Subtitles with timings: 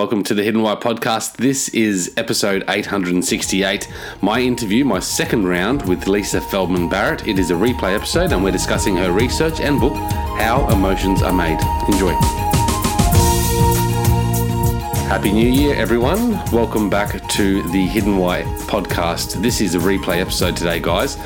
[0.00, 1.36] Welcome to the Hidden Why podcast.
[1.36, 3.86] This is episode 868.
[4.22, 7.28] My interview, my second round with Lisa Feldman Barrett.
[7.28, 11.34] It is a replay episode, and we're discussing her research and book, How Emotions Are
[11.34, 11.60] Made.
[11.92, 12.12] Enjoy.
[15.06, 16.30] Happy New Year, everyone.
[16.50, 19.42] Welcome back to the Hidden Why podcast.
[19.42, 21.18] This is a replay episode today, guys.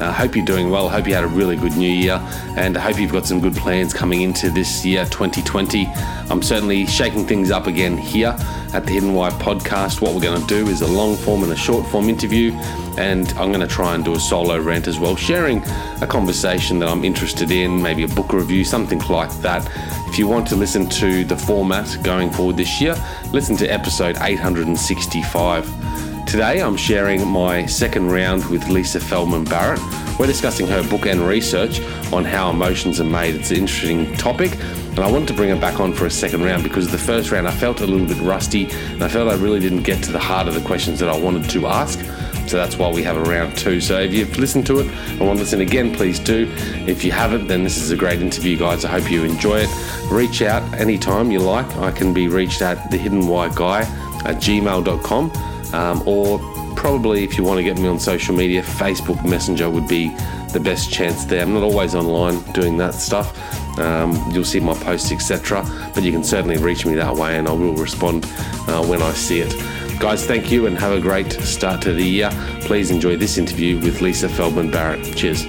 [0.00, 0.88] I hope you're doing well.
[0.88, 2.20] I hope you had a really good new year
[2.56, 5.86] and I hope you've got some good plans coming into this year 2020.
[6.30, 8.36] I'm certainly shaking things up again here
[8.74, 10.00] at the Hidden Why podcast.
[10.00, 12.52] What we're going to do is a long form and a short form interview,
[12.98, 15.62] and I'm going to try and do a solo rant as well, sharing
[16.02, 19.68] a conversation that I'm interested in, maybe a book review, something like that.
[20.08, 22.94] If you want to listen to the format going forward this year,
[23.32, 26.07] listen to episode 865.
[26.28, 29.80] Today I'm sharing my second round with Lisa Feldman Barrett.
[30.18, 31.80] We're discussing her book and research
[32.12, 33.34] on how emotions are made.
[33.34, 34.52] It's an interesting topic,
[34.90, 37.30] and I wanted to bring her back on for a second round because the first
[37.30, 40.12] round I felt a little bit rusty and I felt I really didn't get to
[40.12, 41.98] the heart of the questions that I wanted to ask.
[42.46, 43.80] So that's why we have a round two.
[43.80, 46.52] So if you've listened to it and want to listen again, please do.
[46.86, 48.84] If you haven't, then this is a great interview, guys.
[48.84, 50.10] I hope you enjoy it.
[50.10, 51.74] Reach out anytime you like.
[51.78, 53.80] I can be reached at thehiddenwhyguy
[54.26, 55.32] at gmail.com
[55.72, 56.38] um, or
[56.76, 60.08] probably if you want to get me on social media, Facebook Messenger would be
[60.52, 61.42] the best chance there.
[61.42, 63.36] I'm not always online doing that stuff.
[63.78, 65.64] Um, you'll see my posts, etc.
[65.94, 68.24] But you can certainly reach me that way, and I will respond
[68.68, 69.52] uh, when I see it.
[70.00, 72.30] Guys, thank you and have a great start to the year.
[72.60, 75.16] Please enjoy this interview with Lisa Feldman Barrett.
[75.16, 75.42] Cheers.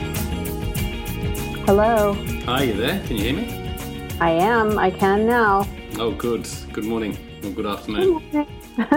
[1.65, 2.17] Hello.
[2.47, 2.99] Are you there?
[3.05, 4.17] Can you hear me?
[4.19, 4.79] I am.
[4.79, 5.67] I can now.
[5.99, 6.49] Oh, good.
[6.73, 8.23] Good morning or good afternoon.
[8.31, 8.47] Good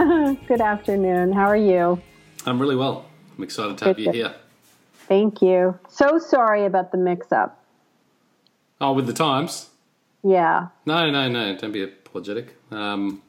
[0.46, 1.32] Good afternoon.
[1.32, 2.00] How are you?
[2.46, 3.04] I'm really well.
[3.36, 4.34] I'm excited to have Good you here.
[5.08, 5.76] Thank you.
[5.88, 7.64] So sorry about the mix up.
[8.80, 9.70] Oh, with the times?
[10.22, 10.68] Yeah.
[10.86, 11.56] No, no, no.
[11.56, 12.54] Don't be apologetic.
[12.70, 13.22] Um,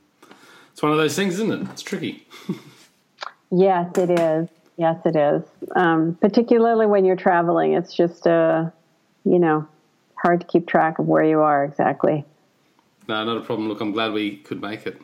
[0.71, 1.67] it's one of those things, isn't it?
[1.71, 2.27] It's tricky.
[3.51, 4.47] yes, it is.
[4.77, 5.41] Yes, it is.
[5.75, 8.69] Um, particularly when you're traveling, it's just, uh,
[9.25, 9.67] you know,
[10.15, 12.25] hard to keep track of where you are exactly.
[13.07, 13.69] No, not a problem.
[13.69, 15.01] Look, I'm glad we could make it.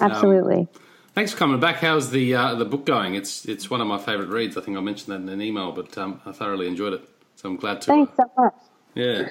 [0.00, 0.60] Absolutely.
[0.60, 0.68] Um,
[1.14, 1.76] thanks for coming back.
[1.76, 3.14] How's the uh, the book going?
[3.14, 4.56] It's it's one of my favourite reads.
[4.56, 7.08] I think I mentioned that in an email, but um, I thoroughly enjoyed it.
[7.36, 7.86] So I'm glad to.
[7.86, 8.54] Thanks so much.
[8.94, 9.28] Yeah.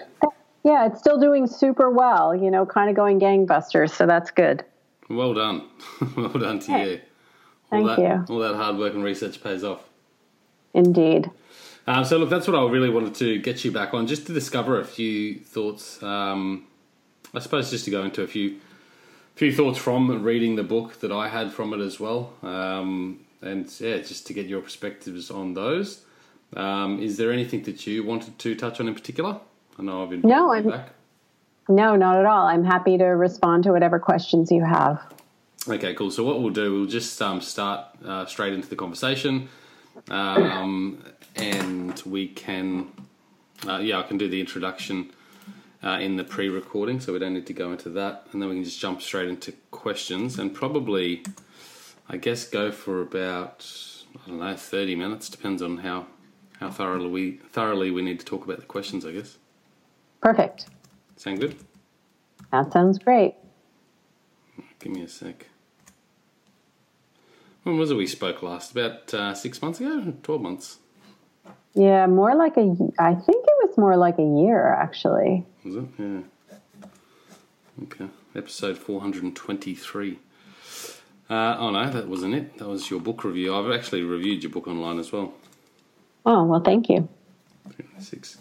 [0.65, 2.33] Yeah, it's still doing super well.
[2.33, 3.91] You know, kind of going gangbusters.
[3.91, 4.63] So that's good.
[5.09, 5.67] Well done.
[6.15, 7.01] well done to you.
[7.71, 8.33] All Thank that, you.
[8.33, 9.81] All that hard work and research pays off.
[10.73, 11.29] Indeed.
[11.85, 14.33] Um, so look, that's what I really wanted to get you back on, just to
[14.33, 16.01] discover a few thoughts.
[16.01, 16.67] Um,
[17.33, 18.59] I suppose just to go into a few
[19.35, 23.65] few thoughts from reading the book that I had from it as well, um, and
[23.79, 26.03] yeah, just to get your perspectives on those.
[26.55, 29.39] Um, is there anything that you wanted to touch on in particular?
[29.79, 30.89] I know I've been no, I'm back.
[31.67, 32.45] no, not at all.
[32.45, 35.01] I'm happy to respond to whatever questions you have.
[35.67, 36.11] Okay, cool.
[36.11, 39.49] So what we'll do, we'll just um, start uh, straight into the conversation,
[40.11, 41.03] um,
[41.35, 42.91] and we can,
[43.67, 45.11] uh, yeah, I can do the introduction
[45.83, 48.55] uh, in the pre-recording, so we don't need to go into that, and then we
[48.55, 51.23] can just jump straight into questions and probably,
[52.07, 53.65] I guess, go for about
[54.25, 55.29] I don't know thirty minutes.
[55.29, 56.07] Depends on how
[56.59, 59.05] how thoroughly we thoroughly we need to talk about the questions.
[59.05, 59.37] I guess.
[60.21, 60.67] Perfect.
[61.17, 61.55] Sound good?
[62.51, 63.35] That sounds great.
[64.79, 65.47] Give me a sec.
[67.63, 68.71] When was it we spoke last?
[68.71, 70.13] About uh, six months ago?
[70.21, 70.79] Twelve months?
[71.75, 72.75] Yeah, more like a.
[72.99, 75.45] I think it was more like a year actually.
[75.63, 75.85] Was it?
[75.97, 76.21] Yeah.
[77.83, 78.07] Okay.
[78.35, 80.19] Episode 423.
[81.29, 82.57] Uh, oh no, that wasn't it.
[82.59, 83.55] That was your book review.
[83.55, 85.33] I've actually reviewed your book online as well.
[86.25, 87.07] Oh, well, thank you.
[87.99, 88.37] Six.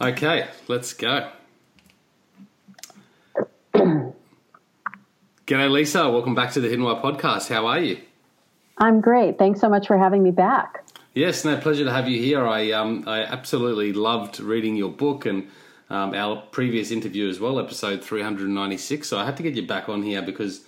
[0.00, 1.30] Okay, let's go.
[3.74, 4.14] G'day,
[5.46, 6.10] Lisa.
[6.10, 7.48] Welcome back to the Hidden Why podcast.
[7.48, 7.98] How are you?
[8.78, 9.38] I'm great.
[9.38, 10.84] Thanks so much for having me back.
[11.12, 12.46] Yes, no pleasure to have you here.
[12.46, 15.48] I um, I absolutely loved reading your book and
[15.88, 19.08] um, our previous interview as well, episode 396.
[19.08, 20.60] So I had to get you back on here because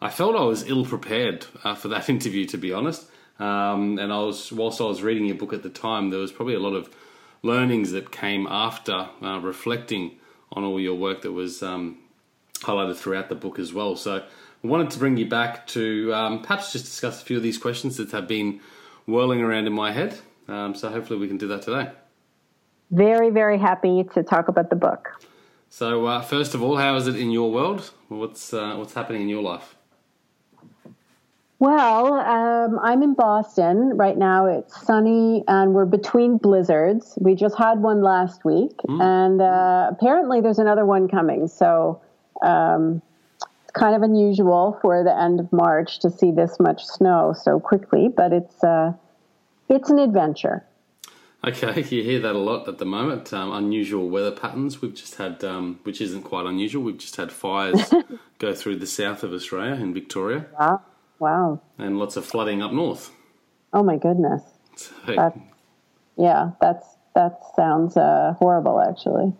[0.00, 3.10] I felt I was ill prepared uh, for that interview, to be honest.
[3.40, 6.30] Um, and I was, whilst I was reading your book at the time, there was
[6.30, 6.94] probably a lot of
[7.42, 10.12] learnings that came after uh, reflecting
[10.52, 11.98] on all your work that was um,
[12.60, 13.96] highlighted throughout the book as well.
[13.96, 17.42] So I wanted to bring you back to um, perhaps just discuss a few of
[17.42, 18.60] these questions that have been
[19.08, 20.18] whirling around in my head.
[20.46, 21.90] Um, so hopefully we can do that today.
[22.90, 25.08] Very, very happy to talk about the book.
[25.70, 27.90] So, uh, first of all, how is it in your world?
[28.08, 29.74] What's uh, what's happening in your life?
[31.58, 34.46] Well, um, I'm in Boston right now.
[34.46, 37.18] It's sunny, and we're between blizzards.
[37.20, 39.02] We just had one last week, mm.
[39.02, 41.48] and uh, apparently there's another one coming.
[41.48, 42.00] So,
[42.42, 43.02] um,
[43.72, 48.08] kind of unusual for the end of March to see this much snow so quickly,
[48.08, 48.92] but it's uh,
[49.68, 50.64] it's an adventure.
[51.46, 53.32] Okay, you hear that a lot at the moment.
[53.32, 54.82] Um, unusual weather patterns.
[54.82, 56.82] We've just had, um, which isn't quite unusual.
[56.82, 57.92] We've just had fires
[58.38, 60.46] go through the south of Australia in Victoria.
[60.58, 60.82] Wow!
[61.18, 61.60] Wow!
[61.78, 63.10] And lots of flooding up north.
[63.72, 64.42] Oh my goodness!
[64.76, 65.36] So, that,
[66.16, 69.32] yeah, that's that sounds uh, horrible, actually.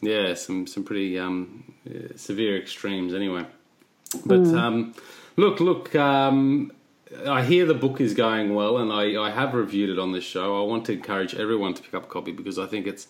[0.00, 1.74] Yeah, some some pretty um,
[2.16, 3.46] severe extremes, anyway.
[4.24, 4.58] But mm.
[4.58, 4.94] um,
[5.36, 5.94] look, look.
[5.94, 6.72] Um,
[7.26, 10.24] I hear the book is going well, and I, I have reviewed it on this
[10.24, 10.60] show.
[10.60, 13.06] I want to encourage everyone to pick up a copy because I think it's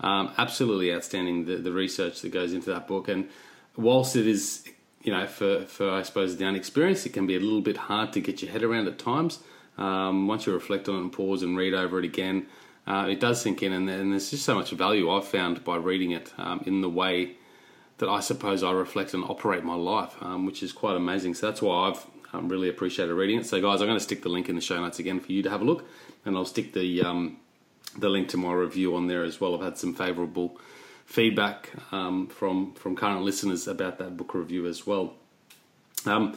[0.00, 3.08] um, absolutely outstanding the, the research that goes into that book.
[3.08, 3.28] And
[3.76, 4.64] whilst it is,
[5.02, 8.12] you know, for, for I suppose the unexperienced, it can be a little bit hard
[8.14, 9.40] to get your head around at times.
[9.78, 12.46] Um, once you reflect on it and pause and read over it again,
[12.86, 15.76] uh, it does sink in, and, and, there's just so much value I've found by
[15.76, 17.32] reading it um, in the way
[17.98, 21.34] that I suppose I reflect and operate my life, um, which is quite amazing.
[21.34, 23.46] So that's why I've um, really appreciated reading it.
[23.46, 25.42] So, guys, I'm going to stick the link in the show notes again for you
[25.42, 25.88] to have a look,
[26.24, 27.38] and I'll stick the um,
[27.98, 29.54] the link to my review on there as well.
[29.54, 30.58] I've had some favourable
[31.06, 35.14] feedback um, from from current listeners about that book review as well.
[36.04, 36.36] Um,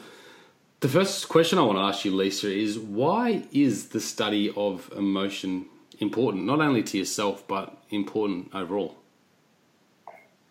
[0.80, 4.90] the first question I want to ask you, Lisa, is why is the study of
[4.96, 5.66] emotion
[6.00, 8.96] important, not only to yourself but important overall?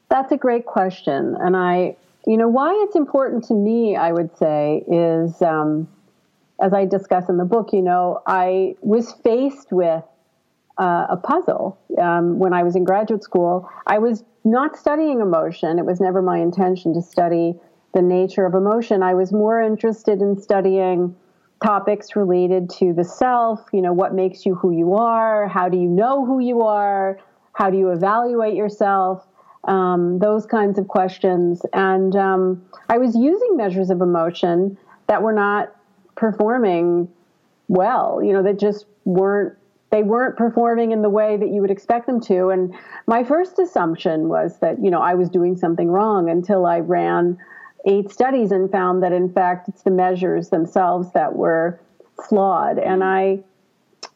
[0.09, 1.97] That's a great question, and I
[2.29, 5.89] you know, why it's important to me, I would say, is um,
[6.61, 10.05] as I discuss in the book, you know, I was faced with
[10.77, 13.67] uh, a puzzle um, when I was in graduate school.
[13.87, 17.55] I was not studying emotion, it was never my intention to study
[17.95, 19.03] the nature of emotion.
[19.03, 21.17] I was more interested in studying
[21.65, 25.79] topics related to the self, you know, what makes you who you are, how do
[25.79, 27.19] you know who you are,
[27.55, 29.27] how do you evaluate yourself
[29.69, 31.65] um, those kinds of questions.
[31.73, 34.77] And um, I was using measures of emotion
[35.07, 35.77] that were not
[36.17, 37.09] performing
[37.69, 39.55] well, you know, that just weren't
[39.91, 42.51] they weren't performing in the way that you would expect them to.
[42.51, 42.75] And
[43.07, 47.39] my first assumption was that, you know, I was doing something wrong until I ran
[47.87, 51.81] eight studies and found that in fact it's the measures themselves that were
[52.29, 52.79] flawed.
[52.79, 53.41] And I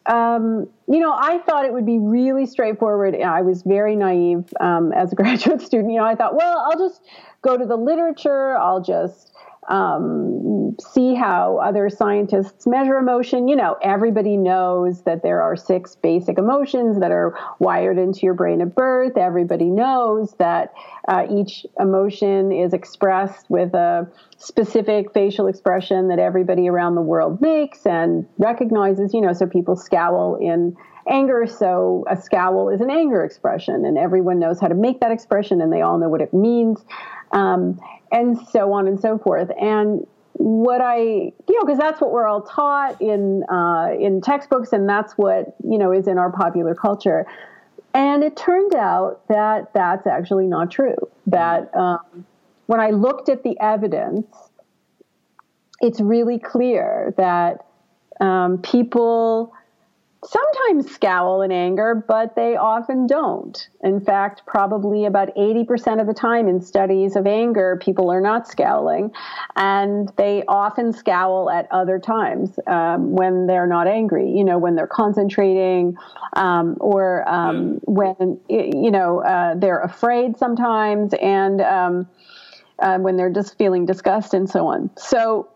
[0.07, 3.15] um, you know, I thought it would be really straightforward.
[3.21, 5.93] I was very naive um, as a graduate student.
[5.93, 7.03] You know, I thought, well, I'll just
[7.43, 8.57] go to the literature.
[8.57, 9.32] I'll just
[9.69, 13.47] um, see how other scientists measure emotion.
[13.47, 18.35] You know, everybody knows that there are six basic emotions that are wired into your
[18.35, 19.17] brain at birth.
[19.17, 20.73] Everybody knows that
[21.09, 27.41] uh, each emotion is expressed with a specific facial expression that everybody around the world
[27.41, 29.15] makes and recognizes.
[29.15, 30.77] You know, so people scowl in
[31.09, 31.47] anger.
[31.47, 35.61] So a scowl is an anger expression, and everyone knows how to make that expression,
[35.61, 36.85] and they all know what it means.
[37.33, 39.51] Um, and so on and so forth.
[39.59, 44.73] And what I, you know, because that's what we're all taught in uh, in textbooks,
[44.73, 47.27] and that's what you know is in our popular culture.
[47.95, 50.97] And it turned out that that's actually not true.
[51.27, 52.27] That um,
[52.67, 54.27] when I looked at the evidence,
[55.81, 57.67] it's really clear that
[58.21, 59.53] um, people
[60.25, 63.69] sometimes scowl in anger, but they often don't.
[63.83, 68.47] In fact, probably about 80% of the time in studies of anger, people are not
[68.47, 69.11] scowling,
[69.57, 74.77] and they often scowl at other times um, when they're not angry, you know, when
[74.77, 75.97] they're concentrating
[76.35, 82.09] um, or um, when, you know, uh, they're afraid sometimes and um,
[82.79, 84.89] uh, when they're just feeling disgust and so on.
[84.97, 85.49] So,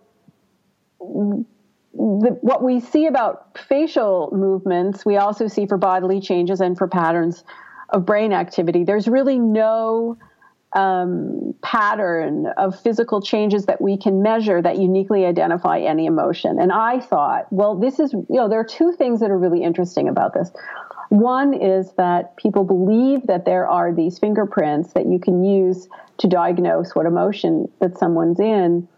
[1.97, 6.89] the, what we see about facial movements, we also see for bodily changes and for
[6.89, 7.45] patterns
[7.91, 8.85] of brain activity.
[8.85, 10.19] There's really no
[10.73, 16.61] um, pattern of physical changes that we can measure that uniquely identify any emotion.
[16.61, 19.63] And I thought, well, this is, you know, there are two things that are really
[19.63, 20.51] interesting about this.
[21.09, 25.89] One is that people believe that there are these fingerprints that you can use
[26.19, 28.89] to diagnose what emotion that someone's in.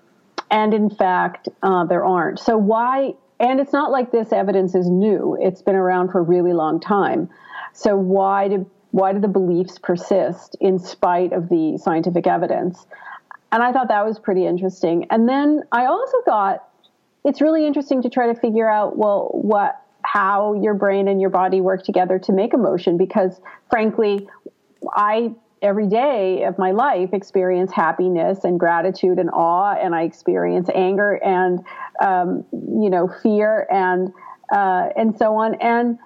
[0.50, 2.38] And in fact, uh, there aren't.
[2.38, 3.14] So why?
[3.40, 5.36] And it's not like this evidence is new.
[5.40, 7.28] It's been around for a really long time.
[7.72, 12.86] So why do why do the beliefs persist in spite of the scientific evidence?
[13.52, 15.06] And I thought that was pretty interesting.
[15.10, 16.66] And then I also thought
[17.24, 21.30] it's really interesting to try to figure out well what how your brain and your
[21.30, 24.26] body work together to make emotion because frankly
[24.94, 30.68] I every day of my life experience happiness and gratitude and awe and i experience
[30.74, 31.60] anger and
[32.00, 34.12] um, you know fear and
[34.52, 35.98] uh, and so on and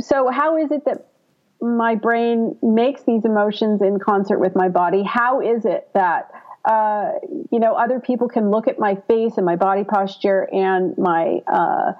[0.00, 1.08] so how is it that
[1.60, 6.30] my brain makes these emotions in concert with my body how is it that
[6.64, 7.12] uh,
[7.50, 11.40] you know, other people can look at my face and my body posture and my
[11.52, 11.92] uh,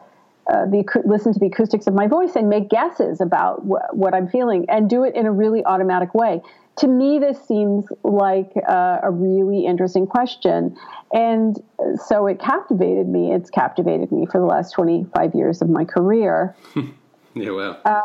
[0.52, 4.14] uh, the listen to the acoustics of my voice and make guesses about wh- what
[4.14, 6.42] I'm feeling and do it in a really automatic way.
[6.76, 10.76] To me, this seems like uh, a really interesting question,
[11.12, 11.62] and
[12.06, 13.32] so it captivated me.
[13.32, 16.56] It's captivated me for the last 25 years of my career.
[17.34, 18.00] yeah, well, uh,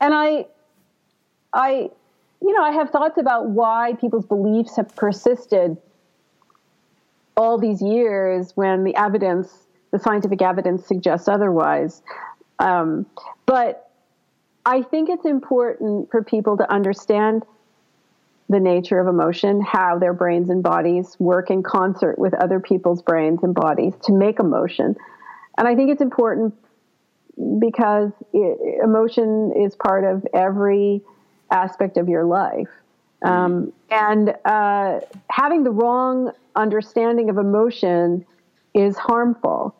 [0.00, 0.46] and I,
[1.52, 1.88] I,
[2.42, 5.76] you know, I have thoughts about why people's beliefs have persisted
[7.36, 12.02] all these years when the evidence the scientific evidence suggests otherwise.
[12.58, 13.06] Um,
[13.46, 13.92] but
[14.66, 17.44] I think it's important for people to understand
[18.48, 23.02] the nature of emotion, how their brains and bodies work in concert with other people's
[23.02, 24.94] brains and bodies to make emotion.
[25.56, 26.54] And I think it's important
[27.58, 31.02] because it, emotion is part of every
[31.50, 32.68] aspect of your life.
[33.22, 38.26] Um, and uh, having the wrong understanding of emotion
[38.74, 39.74] is harmful.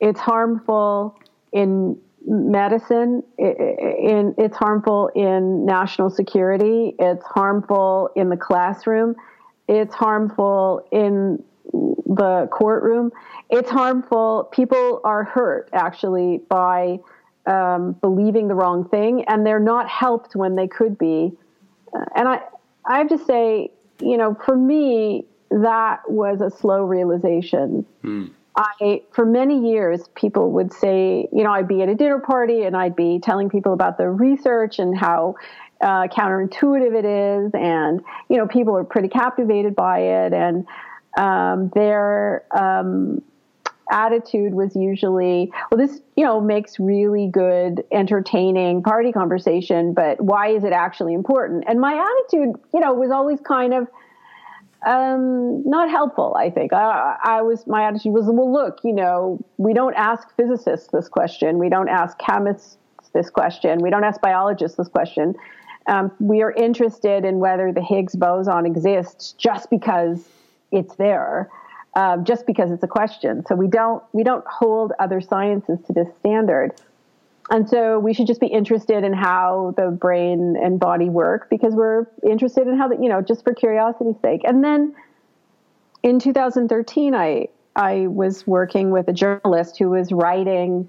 [0.00, 1.18] It's harmful
[1.52, 3.22] in medicine.
[3.38, 6.94] In, it's harmful in national security.
[6.98, 9.14] It's harmful in the classroom.
[9.68, 13.12] It's harmful in the courtroom.
[13.48, 14.48] It's harmful.
[14.52, 16.98] People are hurt actually by
[17.46, 21.32] um, believing the wrong thing, and they're not helped when they could be.
[21.94, 22.40] Uh, and I,
[22.84, 27.86] I have to say, you know, for me, that was a slow realization.
[28.04, 28.30] Mm.
[28.56, 32.62] I, for many years, people would say, you know, I'd be at a dinner party
[32.62, 35.36] and I'd be telling people about the research and how
[35.80, 40.66] uh, counterintuitive it is, and you know, people are pretty captivated by it, and
[41.16, 43.22] um, their um,
[43.90, 50.48] attitude was usually, well, this, you know, makes really good, entertaining party conversation, but why
[50.48, 51.64] is it actually important?
[51.66, 53.88] And my attitude, you know, was always kind of
[54.86, 56.34] um, not helpful.
[56.38, 60.34] I think I, I, was my attitude was well, look, you know, we don't ask
[60.36, 62.78] physicists this question, we don't ask chemists
[63.12, 65.34] this question, we don't ask biologists this question.
[65.86, 70.24] Um, we are interested in whether the Higgs boson exists just because
[70.70, 71.50] it's there,
[71.94, 73.44] uh, just because it's a question.
[73.46, 76.72] So we don't we don't hold other sciences to this standard.
[77.50, 81.74] And so we should just be interested in how the brain and body work because
[81.74, 84.42] we're interested in how that, you know, just for curiosity's sake.
[84.44, 84.94] And then
[86.04, 90.88] in 2013, I, I was working with a journalist who was writing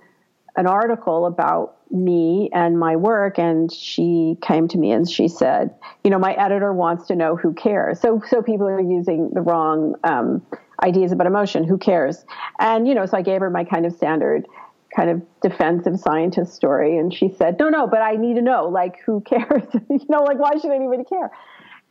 [0.55, 3.39] an article about me and my work.
[3.39, 7.35] And she came to me and she said you know my editor wants to know
[7.35, 7.99] who cares.
[7.99, 10.45] So so people are using the wrong um,
[10.83, 12.25] ideas about emotion who cares?
[12.59, 14.47] And you know so i gave her my kind of standard
[14.95, 18.67] kind of defensive scientist story and she said no no but i need to know
[18.67, 19.63] like who cares?
[19.89, 21.31] You know like why should anybody care?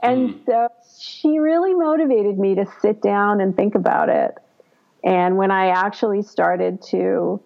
[0.03, 0.47] And mm.
[0.47, 0.69] so
[1.01, 4.37] she really motivated me to sit down and think about it.
[5.05, 7.41] And when i actually started to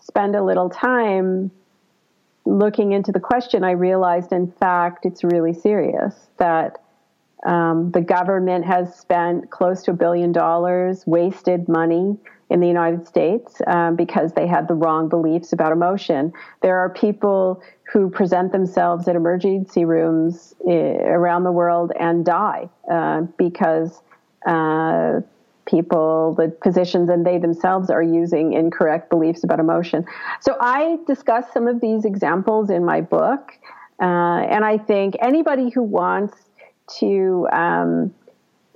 [0.00, 1.50] spend a little time
[2.44, 6.82] looking into the question i realized in fact it's really serious that
[7.46, 12.18] um, the government has spent close to a billion dollars wasted money
[12.50, 16.32] in the United States um, because they had the wrong beliefs about emotion.
[16.60, 22.68] There are people who present themselves at emergency rooms uh, around the world and die
[22.90, 24.02] uh, because
[24.46, 25.20] uh,
[25.66, 30.04] people, the physicians, and they themselves are using incorrect beliefs about emotion.
[30.40, 33.52] So I discuss some of these examples in my book.
[34.00, 36.36] Uh, and I think anybody who wants
[36.98, 38.12] to um,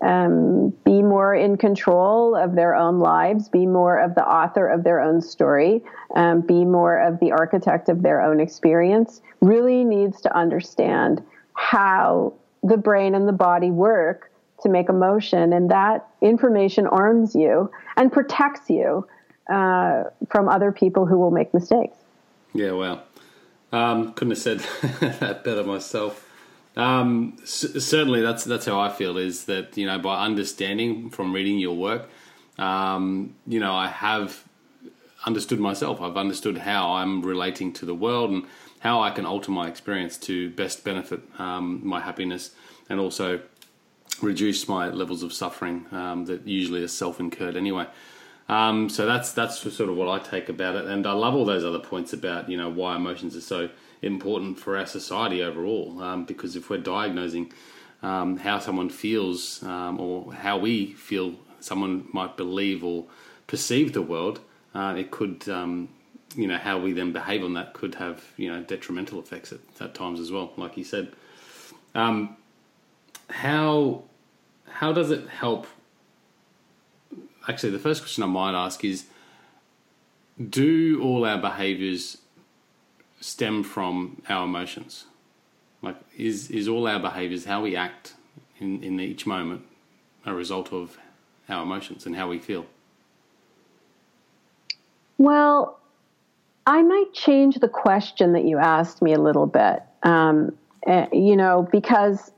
[0.05, 4.85] um, be more in control of their own lives, be more of the author of
[4.85, 5.83] their own story,
[6.15, 12.35] um, be more of the architect of their own experience, really needs to understand how
[12.63, 14.31] the brain and the body work
[14.63, 15.55] to make emotion.
[15.55, 19.09] And that information arms you and protects you
[19.51, 21.97] uh, from other people who will make mistakes.
[22.53, 23.05] Yeah, well,
[23.73, 24.59] um, couldn't have said
[25.21, 26.31] that better myself.
[26.77, 29.17] Um, c- certainly, that's that's how I feel.
[29.17, 32.09] Is that you know by understanding from reading your work,
[32.59, 34.45] um, you know I have
[35.27, 36.01] understood myself.
[36.01, 38.45] I've understood how I'm relating to the world and
[38.81, 42.51] how I can alter my experience to best benefit um, my happiness
[42.91, 43.41] and also
[44.21, 47.87] reduce my levels of suffering um, that usually are self-incurred anyway.
[48.49, 51.47] Um, so that's that's sort of what I take about it, and I love all
[51.47, 53.71] those other points about you know why emotions are so
[54.05, 56.03] important for our society overall.
[56.03, 57.53] Um, because if we're diagnosing
[58.03, 63.07] um, how someone feels um, or how we feel someone might believe or
[63.47, 64.41] perceive the world,
[64.75, 65.89] uh, it could, um,
[66.35, 69.61] you know, how we then behave on that could have, you know, detrimental effects at,
[69.81, 71.13] at times as well, like you said.
[71.95, 72.37] Um,
[73.31, 74.05] how
[74.69, 75.67] how does it help?
[77.49, 79.07] Actually, the first question I might ask is
[80.51, 82.19] Do all our behaviors
[83.25, 85.07] stem from our emotions?
[85.81, 88.13] Like, is, is all our behaviors, how we act
[88.59, 89.63] in, in each moment,
[90.27, 90.99] a result of
[91.49, 92.67] our emotions and how we feel?
[95.17, 95.79] Well,
[96.67, 99.83] I might change the question that you asked me a little bit.
[100.03, 100.55] Um,
[100.87, 102.31] uh, you know, because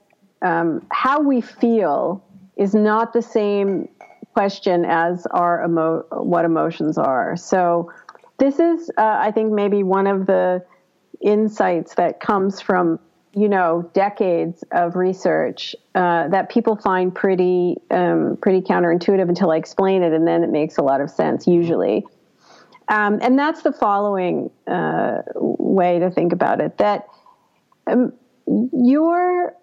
[0.43, 2.23] um, how we feel
[2.57, 3.89] is not the same
[4.35, 7.37] question as our emo- what emotions are.
[7.37, 7.93] So,
[8.39, 10.63] this is, uh, I think, maybe one of the
[11.21, 12.99] insights that comes from
[13.33, 19.57] you know decades of research uh, that people find pretty um, pretty counterintuitive until I
[19.57, 22.05] explain it, and then it makes a lot of sense usually.
[22.89, 27.07] Um, and that's the following uh, way to think about it: that
[27.87, 28.13] um,
[28.73, 29.55] your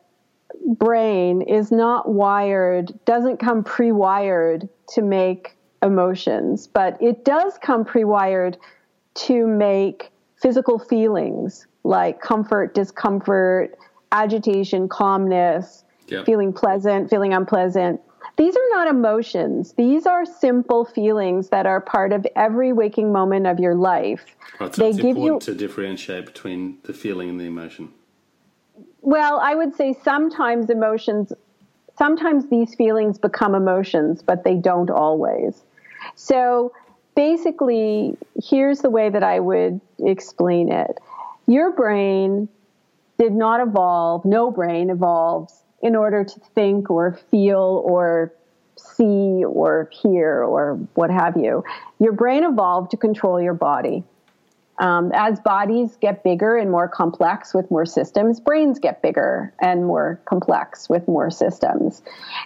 [0.78, 8.58] brain is not wired, doesn't come pre-wired to make emotions, but it does come pre-wired
[9.16, 10.13] to make
[10.44, 13.78] physical feelings like comfort, discomfort,
[14.12, 16.26] agitation, calmness, yep.
[16.26, 18.00] feeling pleasant, feeling unpleasant.
[18.36, 19.74] These are not emotions.
[19.74, 24.36] These are simple feelings that are part of every waking moment of your life.
[24.60, 27.94] Well, it's, they it's give important you, to differentiate between the feeling and the emotion.
[29.02, 31.32] Well, I would say sometimes emotions,
[31.98, 35.64] sometimes these feelings become emotions, but they don't always.
[36.16, 36.74] So
[37.16, 41.00] basically, here's the way that I would explain it
[41.46, 42.48] your brain
[43.18, 48.34] did not evolve, no brain evolves in order to think or feel or
[48.78, 51.64] see or hear or what have you.
[52.00, 54.04] Your brain evolved to control your body.
[54.80, 59.86] Um, as bodies get bigger and more complex with more systems, brains get bigger and
[59.86, 62.02] more complex with more systems.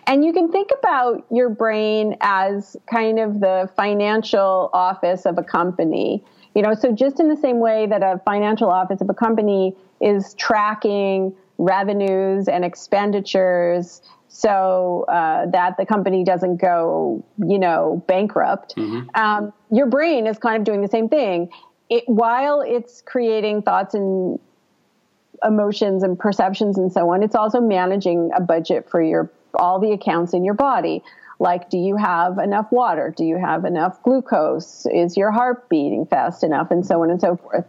[0.08, 5.44] And you can think about your brain as kind of the financial office of a
[5.44, 6.24] company.
[6.54, 9.76] You know, so just in the same way that a financial office of a company
[10.02, 18.76] is tracking revenues and expenditures so uh, that the company doesn't go, you know, bankrupt.
[18.76, 19.10] Mm-hmm.
[19.20, 21.50] Um, your brain is kind of doing the same thing.
[21.90, 24.40] It, while it's creating thoughts and
[25.44, 29.92] emotions and perceptions and so on, it's also managing a budget for your all the
[29.92, 31.02] accounts in your body.
[31.40, 33.14] Like do you have enough water?
[33.16, 34.86] Do you have enough glucose?
[34.92, 36.72] Is your heart beating fast enough?
[36.72, 37.66] And so on and so forth.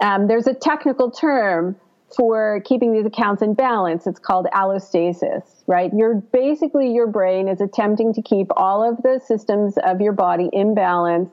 [0.00, 1.76] Um, there's a technical term
[2.14, 4.06] for keeping these accounts in balance.
[4.06, 5.90] It's called allostasis right?
[5.94, 10.48] You're basically your brain is attempting to keep all of the systems of your body
[10.52, 11.30] in balance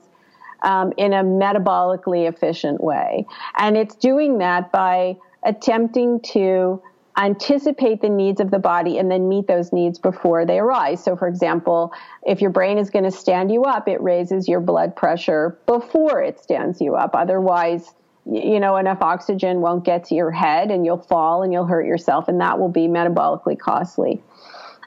[0.62, 3.26] um, in a metabolically efficient way
[3.58, 6.80] and it's doing that by attempting to
[7.18, 11.02] anticipate the needs of the body and then meet those needs before they arise.
[11.02, 14.60] So, for example, if your brain is going to stand you up, it raises your
[14.60, 17.14] blood pressure before it stands you up.
[17.14, 17.94] Otherwise,
[18.24, 21.86] you know, enough oxygen won't get to your head and you'll fall and you'll hurt
[21.86, 24.22] yourself, and that will be metabolically costly.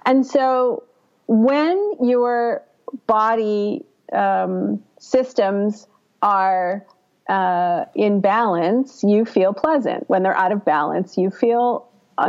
[0.05, 0.83] And so,
[1.27, 2.63] when your
[3.07, 5.87] body um, systems
[6.21, 6.85] are
[7.29, 10.07] uh, in balance, you feel pleasant.
[10.09, 11.87] When they're out of balance, you feel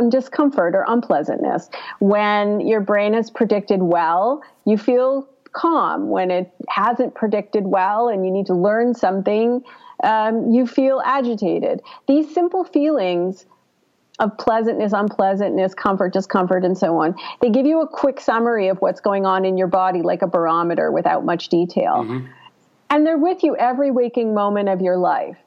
[0.09, 1.69] discomfort or unpleasantness.
[1.99, 6.09] When your brain has predicted well, you feel calm.
[6.09, 9.63] When it hasn't predicted well and you need to learn something,
[10.03, 11.81] um, you feel agitated.
[12.07, 13.45] These simple feelings
[14.19, 17.15] of pleasantness, unpleasantness, comfort, discomfort, and so on.
[17.41, 20.27] They give you a quick summary of what's going on in your body, like a
[20.27, 21.97] barometer without much detail.
[21.97, 22.27] Mm-hmm.
[22.89, 25.37] And they're with you every waking moment of your life.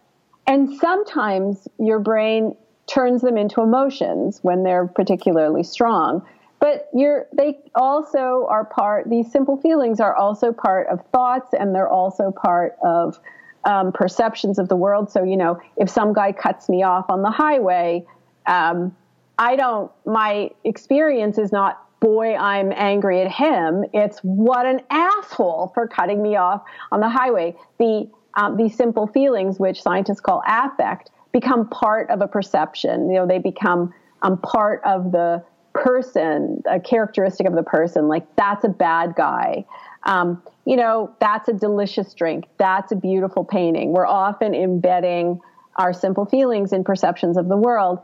[0.47, 2.55] And sometimes your brain
[2.87, 6.27] turns them into emotions when they're particularly strong.
[6.61, 11.75] But you're, they also are part, these simple feelings are also part of thoughts and
[11.75, 13.19] they're also part of
[13.65, 15.11] um, perceptions of the world.
[15.11, 18.05] So, you know, if some guy cuts me off on the highway,
[18.47, 18.97] um,
[19.39, 23.85] I don't, my experience is not, boy, I'm angry at him.
[23.93, 27.57] It's what an asshole for cutting me off on the highway.
[27.79, 33.11] The, um, simple feelings, which scientists call affect, become part of a perception.
[33.11, 38.09] You know, they become um, part of the person, a characteristic of the person.
[38.09, 39.65] Like that's a bad guy.
[40.05, 42.47] Um, you know, that's a delicious drink.
[42.59, 43.93] That's a beautiful painting.
[43.93, 45.41] We're often embedding
[45.77, 48.01] our simple feelings in perceptions of the world.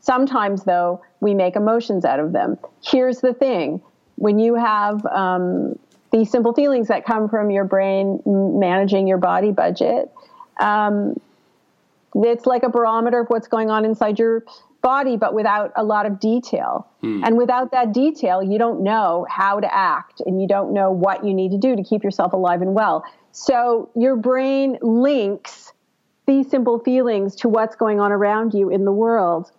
[0.00, 2.58] Sometimes, though, we make emotions out of them.
[2.82, 3.82] Here's the thing
[4.16, 5.78] when you have um,
[6.12, 10.10] these simple feelings that come from your brain managing your body budget,
[10.58, 11.20] um,
[12.14, 14.44] it's like a barometer of what's going on inside your
[14.80, 16.88] body, but without a lot of detail.
[17.00, 17.22] Hmm.
[17.24, 21.24] And without that detail, you don't know how to act and you don't know what
[21.24, 23.04] you need to do to keep yourself alive and well.
[23.32, 25.72] So your brain links
[26.26, 29.50] these simple feelings to what's going on around you in the world.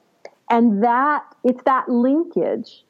[0.49, 2.83] And that it's that linkage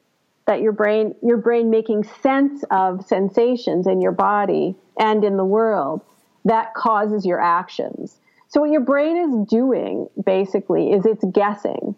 [0.46, 5.44] that your brain your brain making sense of sensations in your body and in the
[5.44, 6.02] world
[6.44, 8.18] that causes your actions.
[8.48, 11.94] So what your brain is doing basically is it's guessing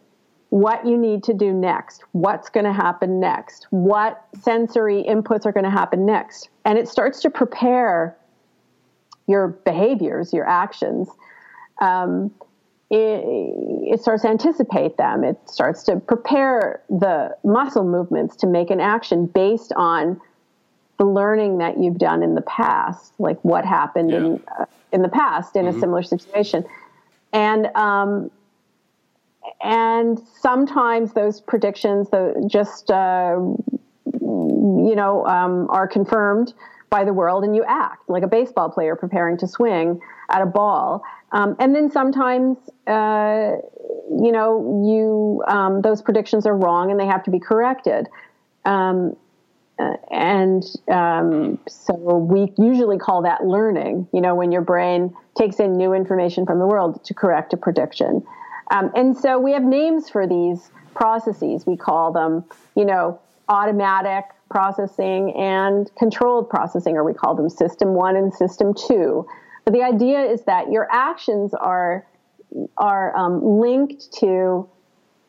[0.51, 5.53] what you need to do next, what's going to happen next, what sensory inputs are
[5.53, 6.51] going to happen next.
[6.67, 8.15] And it starts to prepare
[9.27, 11.09] your behaviors, your actions.
[11.81, 12.31] Um,
[12.93, 15.25] it, it, starts to anticipate them.
[15.25, 20.21] It starts to prepare the muscle movements to make an action based on
[20.99, 24.19] the learning that you've done in the past, like what happened Yeah.
[24.19, 26.67] in uh, in the past in a similar situation,
[27.33, 28.31] and um,
[29.63, 33.41] and sometimes those predictions, the just uh,
[34.21, 36.53] you know, um, are confirmed
[36.93, 39.99] by the world, and you act like a baseball player preparing to swing
[40.31, 41.03] at a ball.
[41.33, 43.53] Um, and then sometimes, uh,
[44.11, 48.09] you know, you um, those predictions are wrong, and they have to be corrected.
[48.67, 49.17] Um,
[49.79, 54.07] uh, and um, so we usually call that learning.
[54.13, 57.57] You know, when your brain takes in new information from the world to correct a
[57.57, 58.23] prediction.
[58.71, 61.67] Um, and so we have names for these processes.
[61.67, 62.45] We call them,
[62.77, 68.75] you know, automatic processing and controlled processing, or we call them system one and system
[68.75, 69.27] two.
[69.65, 72.07] But the idea is that your actions are
[72.77, 74.69] are um, linked to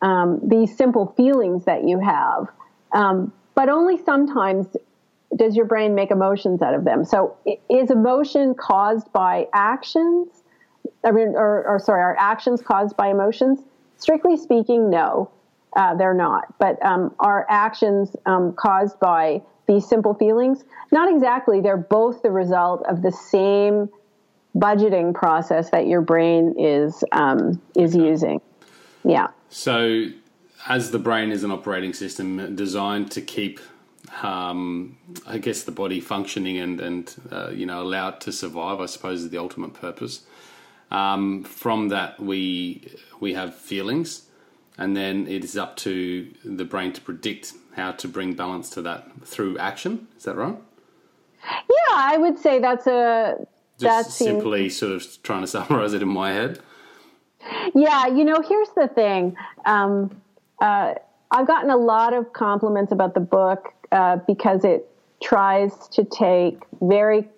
[0.02, 2.48] um, these simple feelings that you have,
[2.92, 4.76] um, but only sometimes
[5.36, 7.04] does your brain make emotions out of them.
[7.04, 7.36] So,
[7.70, 10.28] is emotion caused by actions?
[11.02, 13.60] I mean, or, or sorry, are actions caused by emotions?
[13.96, 15.30] Strictly speaking, no,
[15.76, 16.58] uh, they're not.
[16.58, 20.64] But um, are actions um, caused by these simple feelings?
[20.92, 21.60] Not exactly.
[21.60, 23.88] They're both the result of the same
[24.56, 28.40] budgeting process that your brain is um, is using.
[29.04, 29.28] Yeah.
[29.50, 30.06] So,
[30.68, 33.60] as the brain is an operating system designed to keep,
[34.22, 38.80] um, I guess, the body functioning and and uh, you know allow it to survive,
[38.80, 40.22] I suppose is the ultimate purpose.
[40.90, 44.26] Um, from that, we we have feelings,
[44.78, 48.82] and then it is up to the brain to predict how to bring balance to
[48.82, 50.08] that through action.
[50.16, 50.56] Is that right?
[51.44, 53.46] Yeah, I would say that's a
[53.78, 56.60] Just simply sort of trying to summarize it in my head.
[57.74, 59.36] Yeah, you know, here's the thing.
[59.66, 60.22] Um,
[60.60, 60.94] uh,
[61.30, 64.88] I've gotten a lot of compliments about the book uh, because it
[65.22, 67.28] tries to take very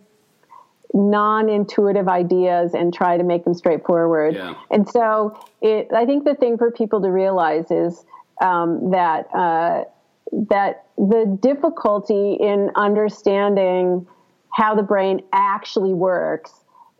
[0.94, 4.34] non-intuitive ideas and try to make them straightforward.
[4.34, 4.54] Yeah.
[4.70, 5.88] And so, it.
[5.94, 8.04] I think the thing for people to realize is
[8.40, 9.84] um, that uh,
[10.50, 14.06] that the difficulty in understanding
[14.52, 16.52] how the brain actually works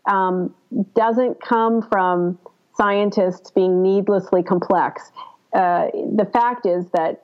[0.09, 0.53] um,
[0.95, 2.37] doesn't come from
[2.75, 5.11] scientists being needlessly complex.
[5.53, 7.23] Uh, the fact is that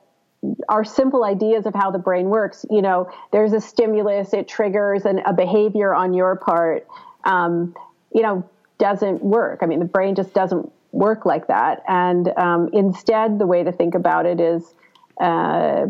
[0.68, 5.04] our simple ideas of how the brain works, you know, there's a stimulus, it triggers
[5.04, 6.86] an, a behavior on your part,
[7.24, 7.74] um,
[8.12, 9.60] you know, doesn't work.
[9.62, 11.82] I mean, the brain just doesn't work like that.
[11.88, 14.74] And um, instead, the way to think about it is
[15.20, 15.86] uh,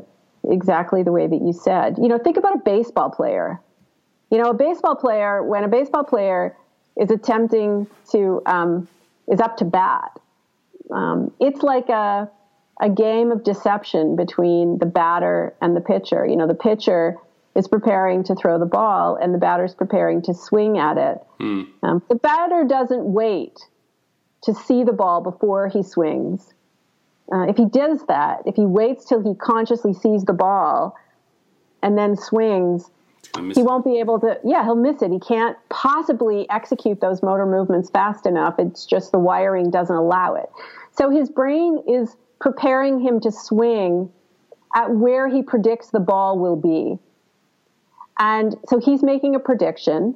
[0.48, 1.98] exactly the way that you said.
[1.98, 3.60] You know, think about a baseball player.
[4.30, 6.56] You know, a baseball player, when a baseball player
[6.96, 8.88] is attempting to, um,
[9.28, 10.18] is up to bat,
[10.90, 12.30] um, it's like a,
[12.80, 16.26] a game of deception between the batter and the pitcher.
[16.26, 17.16] You know, the pitcher
[17.54, 21.18] is preparing to throw the ball and the batter's preparing to swing at it.
[21.82, 23.60] Um, the batter doesn't wait
[24.42, 26.52] to see the ball before he swings.
[27.32, 30.96] Uh, if he does that, if he waits till he consciously sees the ball
[31.82, 32.90] and then swings,
[33.54, 37.46] he won't be able to yeah he'll miss it he can't possibly execute those motor
[37.46, 40.48] movements fast enough it's just the wiring doesn't allow it
[40.92, 44.10] so his brain is preparing him to swing
[44.74, 46.98] at where he predicts the ball will be.
[48.18, 50.14] And so he's making a prediction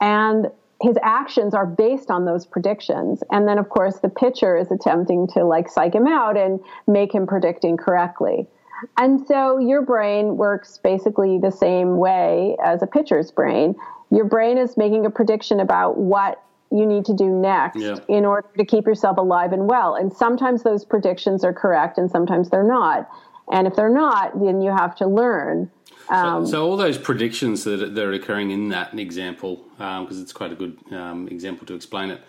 [0.00, 3.22] and his actions are based on those predictions.
[3.30, 7.12] And then of course the pitcher is attempting to like psych him out and make
[7.12, 8.48] him predict incorrectly
[8.96, 13.74] and so your brain works basically the same way as a pitcher's brain.
[14.10, 17.96] Your brain is making a prediction about what you need to do next Yeah.
[18.08, 19.94] in order to keep yourself alive and well.
[19.94, 23.08] And sometimes those predictions are correct and sometimes they're not.
[23.50, 25.70] And if they're not, then you have to learn.
[26.10, 30.52] Um, so all those predictions that, that are occurring in that example, because it's quite
[30.52, 32.20] a good um, example to explain it.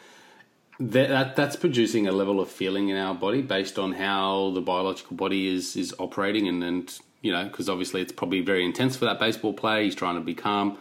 [0.79, 4.61] that, that, that's producing a level of feeling in our body based on how the
[4.61, 8.95] biological body is is operating, and and you know because obviously it's probably very intense
[8.95, 9.83] for that baseball player.
[9.83, 10.77] He's trying to be calm,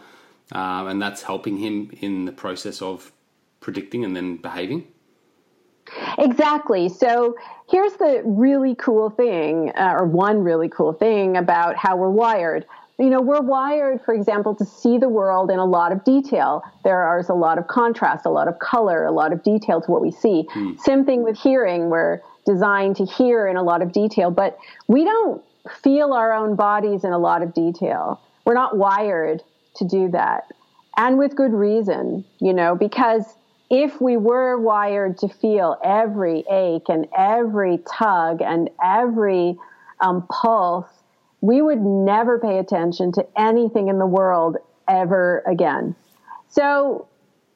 [0.53, 3.11] um, and that's helping him in the process of
[3.59, 4.87] predicting and then behaving.
[6.17, 6.87] Exactly.
[6.89, 7.35] So
[7.69, 12.65] here's the really cool thing, uh, or one really cool thing about how we're wired
[12.99, 16.61] you know, we're wired, for example, to see the world in a lot of detail.
[16.83, 19.89] There is a lot of contrast, a lot of color, a lot of detail to
[19.89, 20.45] what we see.
[20.53, 20.77] Mm.
[20.81, 21.89] Same thing with hearing.
[21.89, 25.41] We're designed to hear in a lot of detail, but we don't
[25.81, 28.19] feel our own bodies in a lot of detail.
[28.43, 29.43] We're not wired
[29.77, 30.51] to do that.
[30.97, 33.23] And with good reason, you know, because
[33.69, 39.57] if we were wired to feel every ache and every tug and every
[40.01, 40.99] um, pulse
[41.41, 45.95] we would never pay attention to anything in the world ever again.
[46.49, 47.07] So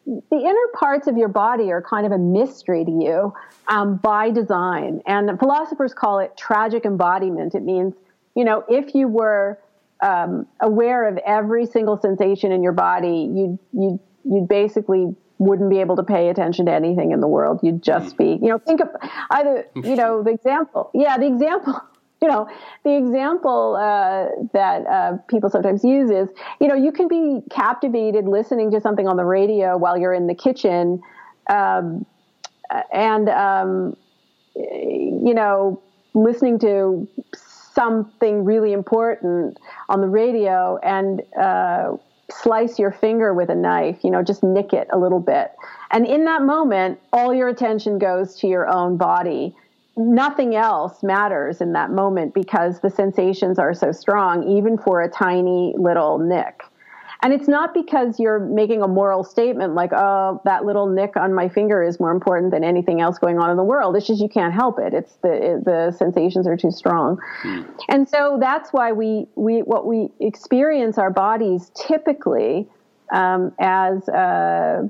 [0.05, 3.33] the inner parts of your body are kind of a mystery to you
[3.67, 5.01] um, by design.
[5.05, 7.55] And philosophers call it tragic embodiment.
[7.55, 7.93] It means,
[8.35, 9.59] you know, if you were
[10.01, 15.79] um, aware of every single sensation in your body, you'd, you'd, you'd basically wouldn't be
[15.79, 17.59] able to pay attention to anything in the world.
[17.63, 18.89] You'd just be, you know, think of
[19.31, 20.91] either, you know, the example.
[20.93, 21.81] Yeah, the example
[22.23, 22.47] you know,
[22.85, 26.29] the example uh, that uh, people sometimes use is,
[26.61, 30.27] you know, you can be captivated listening to something on the radio while you're in
[30.27, 31.01] the kitchen,
[31.49, 32.05] um,
[32.93, 33.97] and um,
[34.55, 41.91] you know, listening to something really important on the radio and uh,
[42.41, 45.51] slice your finger with a knife, you know, just nick it a little bit.
[45.91, 49.55] And in that moment, all your attention goes to your own body
[49.95, 55.09] nothing else matters in that moment because the sensations are so strong, even for a
[55.09, 56.63] tiny little nick.
[57.23, 61.33] And it's not because you're making a moral statement like, oh, that little nick on
[61.33, 63.95] my finger is more important than anything else going on in the world.
[63.95, 64.93] It's just you can't help it.
[64.93, 67.21] It's the it, the sensations are too strong.
[67.41, 67.61] Hmm.
[67.87, 72.67] And so that's why we we what we experience our bodies typically
[73.13, 74.89] um, as uh,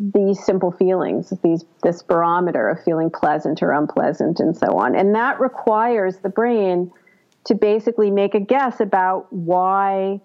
[0.00, 4.96] these simple feelings, these this barometer of feeling pleasant or unpleasant and so on.
[4.96, 6.90] And that requires the brain
[7.44, 10.20] to basically make a guess about why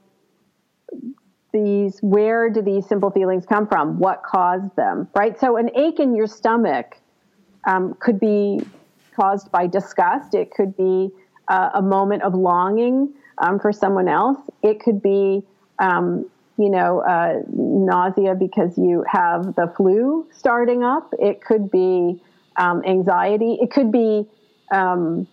[1.55, 3.97] these where do these simple feelings come from?
[3.97, 5.07] What caused them?
[5.15, 5.39] Right?
[5.39, 6.97] So an ache in your stomach
[7.65, 8.61] um, could be
[9.15, 10.35] caused by disgust.
[10.35, 11.09] It could be
[11.47, 14.39] uh, a moment of longing um, for someone else.
[14.61, 15.43] It could be
[15.79, 16.25] um,
[16.57, 21.13] you know, uh, nausea because you have the flu starting up.
[21.19, 22.21] It could be
[22.55, 23.57] um, anxiety.
[23.61, 24.25] It could be
[24.71, 25.27] um,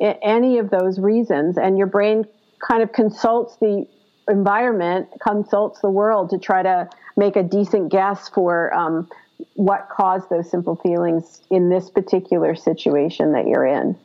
[0.00, 1.58] any of those reasons.
[1.58, 2.24] And your brain
[2.66, 3.86] kind of consults the
[4.30, 9.08] environment, consults the world to try to make a decent guess for um,
[9.54, 13.96] what caused those simple feelings in this particular situation that you're in.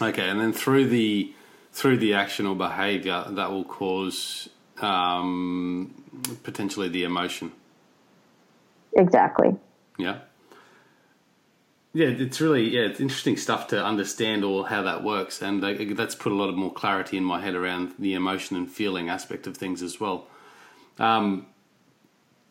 [0.00, 1.32] Okay, and then through the
[1.72, 4.48] through the action or behavior that will cause
[4.80, 5.92] um,
[6.42, 7.52] potentially the emotion.
[8.92, 9.56] Exactly.
[9.98, 10.18] Yeah.
[11.96, 16.16] Yeah, it's really yeah, it's interesting stuff to understand all how that works, and that's
[16.16, 19.46] put a lot of more clarity in my head around the emotion and feeling aspect
[19.46, 20.26] of things as well.
[20.98, 21.46] Um,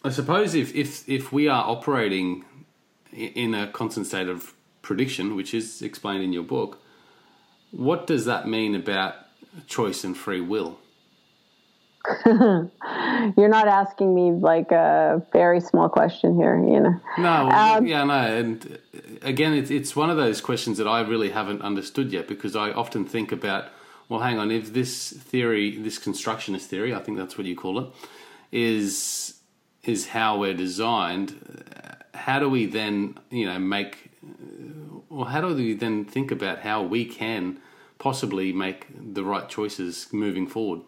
[0.02, 2.46] I suppose if if if we are operating
[3.12, 6.82] in a constant state of prediction, which is explained in your book,
[7.72, 9.16] what does that mean about
[9.68, 10.80] choice and free will?
[12.26, 17.00] You're not asking me like a very small question here, you know.
[17.18, 21.02] No, um, yeah, no, and uh, again, it's it's one of those questions that I
[21.02, 23.70] really haven't understood yet because I often think about,
[24.10, 27.80] well, hang on, if this theory, this constructionist theory, I think that's what you call
[27.80, 27.88] it,
[28.52, 29.40] is
[29.84, 31.40] is how we're designed.
[31.76, 36.32] Uh, how do we then, you know, make, uh, well, how do we then think
[36.32, 37.60] about how we can
[37.98, 40.82] possibly make the right choices moving forward?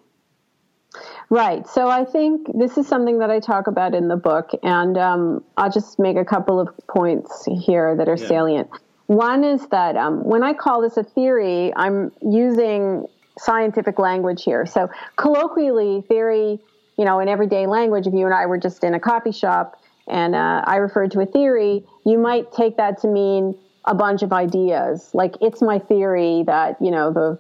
[1.30, 1.68] Right.
[1.68, 5.44] So I think this is something that I talk about in the book, and um,
[5.58, 8.28] I'll just make a couple of points here that are yeah.
[8.28, 8.70] salient.
[9.08, 13.08] One is that um, when I call this a theory, I'm using
[13.38, 14.66] scientific language here.
[14.66, 16.60] So colloquially, theory,
[16.98, 19.82] you know, in everyday language, if you and I were just in a coffee shop
[20.08, 24.24] and uh, I referred to a theory, you might take that to mean a bunch
[24.24, 25.10] of ideas.
[25.14, 27.40] Like it's my theory that you know the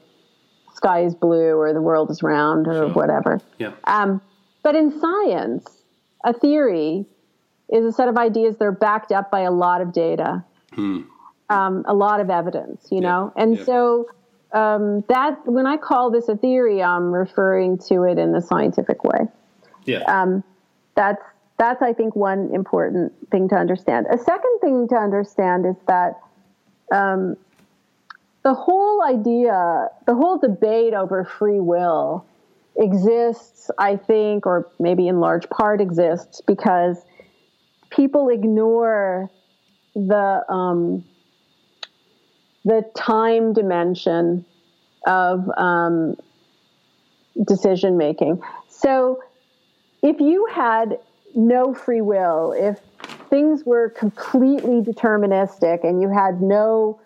[0.75, 2.89] sky is blue or the world is round or sure.
[2.89, 3.41] whatever.
[3.57, 3.71] Yeah.
[3.85, 4.21] Um,
[4.63, 5.65] but in science,
[6.23, 7.05] a theory
[7.69, 11.01] is a set of ideas that are backed up by a lot of data, hmm.
[11.49, 13.09] um, a lot of evidence, you yeah.
[13.09, 13.33] know?
[13.35, 13.63] And yeah.
[13.63, 14.09] so
[14.51, 19.03] um, that when I call this a theory, I'm referring to it in the scientific
[19.03, 19.27] way.
[19.85, 20.03] Yeah.
[20.03, 20.43] Um,
[20.95, 21.21] that's
[21.57, 24.07] that's I think one important thing to understand.
[24.11, 26.19] A second thing to understand is that
[26.91, 27.37] um,
[28.45, 32.27] the whole idea, the whole debate over free will
[32.77, 37.03] exists, I think, or maybe in large part exists because
[37.89, 39.31] people ignore
[39.95, 41.03] the um,
[42.63, 44.45] the time dimension
[45.07, 46.15] of um,
[47.47, 48.43] decision making.
[48.69, 49.23] So,
[50.03, 50.99] if you had
[51.33, 52.79] no free will, if
[53.31, 56.99] things were completely deterministic and you had no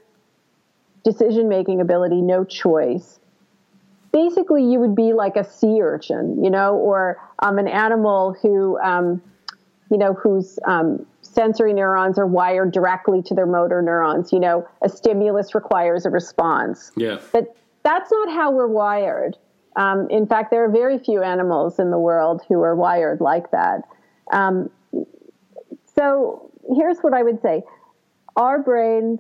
[1.04, 3.20] decision making ability, no choice,
[4.12, 8.80] basically you would be like a sea urchin, you know, or um, an animal who,
[8.80, 9.22] um,
[9.92, 14.32] you know, whose um, sensory neurons are wired directly to their motor neurons.
[14.32, 16.92] You know, a stimulus requires a response.
[16.96, 17.20] Yeah.
[17.32, 19.38] But that's not how we're wired.
[19.76, 23.52] Um, in fact, there are very few animals in the world who are wired like
[23.52, 23.82] that.
[24.32, 24.70] Um,
[25.96, 27.64] so here's what I would say
[28.36, 29.20] our brains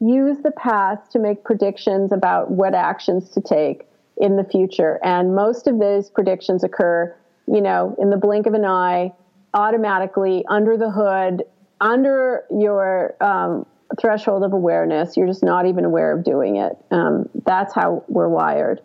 [0.00, 3.86] use the past to make predictions about what actions to take
[4.16, 4.98] in the future.
[5.02, 7.14] And most of those predictions occur,
[7.46, 9.12] you know, in the blink of an eye,
[9.54, 11.44] automatically under the hood,
[11.80, 13.66] under your um,
[14.00, 15.16] threshold of awareness.
[15.16, 16.76] You're just not even aware of doing it.
[16.90, 18.80] Um, that's how we're wired.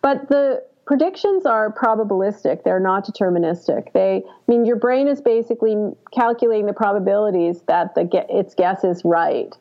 [0.00, 2.64] But the predictions are probabilistic.
[2.64, 3.92] They're not deterministic.
[3.92, 5.76] They I mean your brain is basically
[6.14, 9.54] calculating the probabilities that the its guess is right.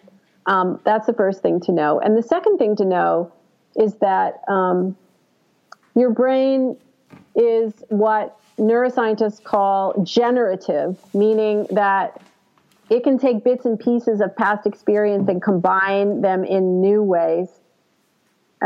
[0.48, 2.00] Um, that's the first thing to know.
[2.00, 3.32] And the second thing to know
[3.76, 4.98] is that um,
[5.94, 6.78] your brain
[7.36, 12.22] is what neuroscientists call generative, meaning that
[12.90, 17.50] it can take bits and pieces of past experience and combine them in new ways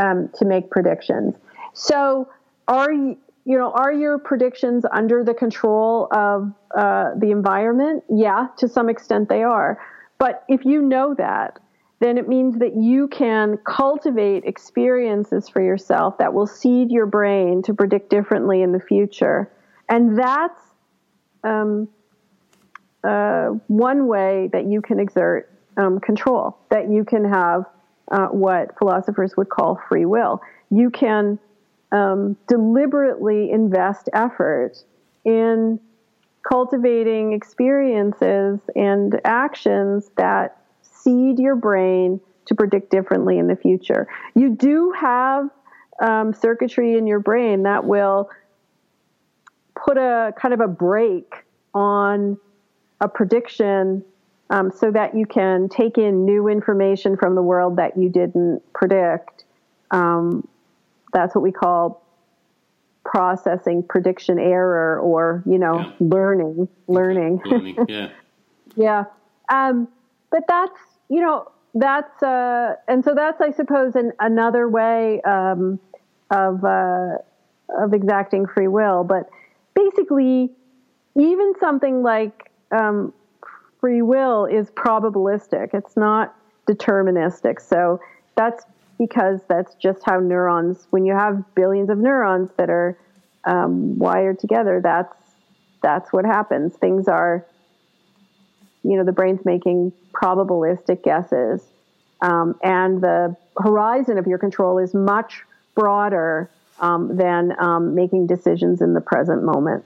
[0.00, 1.34] um, to make predictions.
[1.74, 2.30] So,
[2.68, 8.04] are you, know, are your predictions under the control of uh, the environment?
[8.08, 9.80] Yeah, to some extent they are.
[10.18, 11.58] But if you know that,
[12.02, 17.62] then it means that you can cultivate experiences for yourself that will seed your brain
[17.62, 19.50] to predict differently in the future.
[19.88, 20.60] And that's
[21.44, 21.88] um,
[23.04, 27.66] uh, one way that you can exert um, control, that you can have
[28.10, 30.40] uh, what philosophers would call free will.
[30.70, 31.38] You can
[31.92, 34.82] um, deliberately invest effort
[35.24, 35.78] in
[36.42, 40.61] cultivating experiences and actions that
[41.02, 44.08] seed your brain to predict differently in the future.
[44.34, 45.50] You do have
[46.00, 48.30] um, circuitry in your brain that will
[49.74, 51.34] put a kind of a brake
[51.74, 52.38] on
[53.00, 54.04] a prediction
[54.50, 58.62] um, so that you can take in new information from the world that you didn't
[58.74, 59.44] predict.
[59.90, 60.46] Um,
[61.12, 62.02] that's what we call
[63.04, 65.92] processing prediction error or you know yeah.
[65.98, 68.08] learning learning, learning yeah
[68.76, 69.04] yeah
[69.52, 69.88] um,
[70.30, 70.78] but that's
[71.12, 75.78] you know, that's uh, and so that's I suppose an, another way um,
[76.30, 77.18] of uh,
[77.78, 79.04] of exacting free will.
[79.04, 79.28] But
[79.74, 80.50] basically,
[81.14, 83.12] even something like um,
[83.78, 85.74] free will is probabilistic.
[85.74, 86.34] It's not
[86.66, 87.60] deterministic.
[87.60, 88.00] So
[88.34, 88.64] that's
[88.98, 90.86] because that's just how neurons.
[90.88, 92.96] When you have billions of neurons that are
[93.44, 95.14] um, wired together, that's
[95.82, 96.74] that's what happens.
[96.76, 97.46] Things are
[98.82, 101.62] you know the brain's making probabilistic guesses.
[102.20, 105.42] Um, and the horizon of your control is much
[105.74, 109.84] broader um, than um, making decisions in the present moment.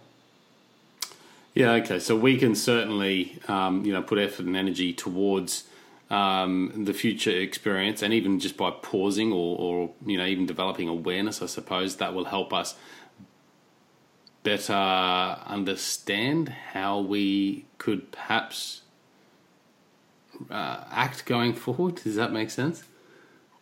[1.55, 1.99] Yeah okay.
[1.99, 5.65] So we can certainly um, you know put effort and energy towards
[6.11, 10.89] um, the future experience and even just by pausing or, or you know even developing
[10.89, 12.77] awareness i suppose that will help us
[14.45, 14.73] better
[15.47, 18.83] understand how we could perhaps
[20.51, 21.96] uh, act going forward.
[21.96, 22.85] Does that make sense?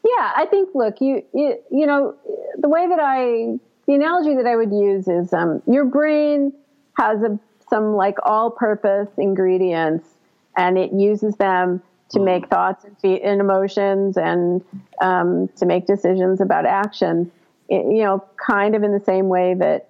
[0.05, 0.71] Yeah, I think.
[0.75, 2.15] Look, you you, you know
[2.59, 6.53] the way that I the analogy that I would use is um, your brain
[6.99, 10.09] has a, some like all-purpose ingredients,
[10.57, 12.25] and it uses them to mm.
[12.25, 14.63] make thoughts and, and emotions and
[15.01, 17.31] um, to make decisions about action.
[17.69, 19.89] It, you know, kind of in the same way that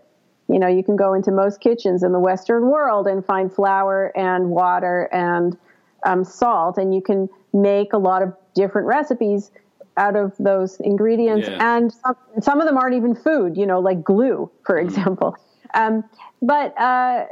[0.48, 4.12] you know you can go into most kitchens in the Western world and find flour
[4.16, 5.56] and water and
[6.04, 9.50] um, salt, and you can make a lot of different recipes
[9.96, 11.48] out of those ingredients.
[11.48, 11.76] Yeah.
[11.76, 14.84] And some, some, of them aren't even food, you know, like glue, for mm.
[14.84, 15.36] example.
[15.74, 16.04] Um,
[16.42, 17.26] but uh,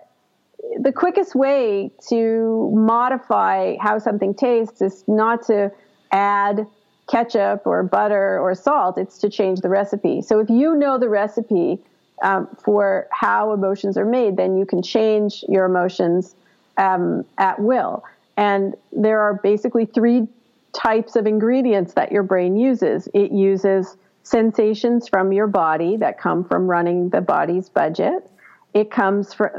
[0.80, 5.70] the quickest way to modify how something tastes is not to
[6.12, 6.66] add
[7.10, 10.22] ketchup or butter or salt, it's to change the recipe.
[10.22, 11.78] So if you know the recipe
[12.22, 16.34] um, for how emotions are made, then you can change your emotions
[16.78, 18.04] um, at will.
[18.36, 20.26] And there are basically three
[20.72, 23.08] types of ingredients that your brain uses.
[23.14, 28.28] It uses sensations from your body that come from running the body's budget.
[28.72, 29.50] It comes from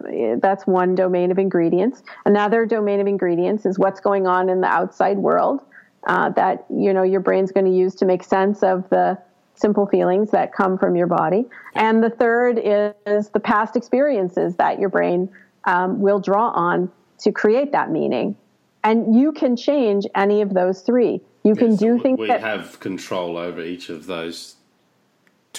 [0.42, 2.02] that's one domain of ingredients.
[2.26, 5.62] Another domain of ingredients is what's going on in the outside world
[6.08, 9.18] uh, that you know your brain's going to use to make sense of the
[9.56, 11.46] simple feelings that come from your body.
[11.76, 15.30] And the third is the past experiences that your brain
[15.66, 18.36] um, will draw on to create that meaning.
[18.84, 21.22] And you can change any of those three.
[21.44, 24.56] You can do things we that We have control over each of those.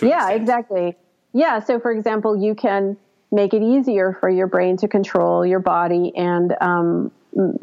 [0.01, 0.97] yeah, exactly.
[1.33, 1.59] Yeah.
[1.61, 2.97] So, for example, you can
[3.33, 7.11] make it easier for your brain to control your body and um,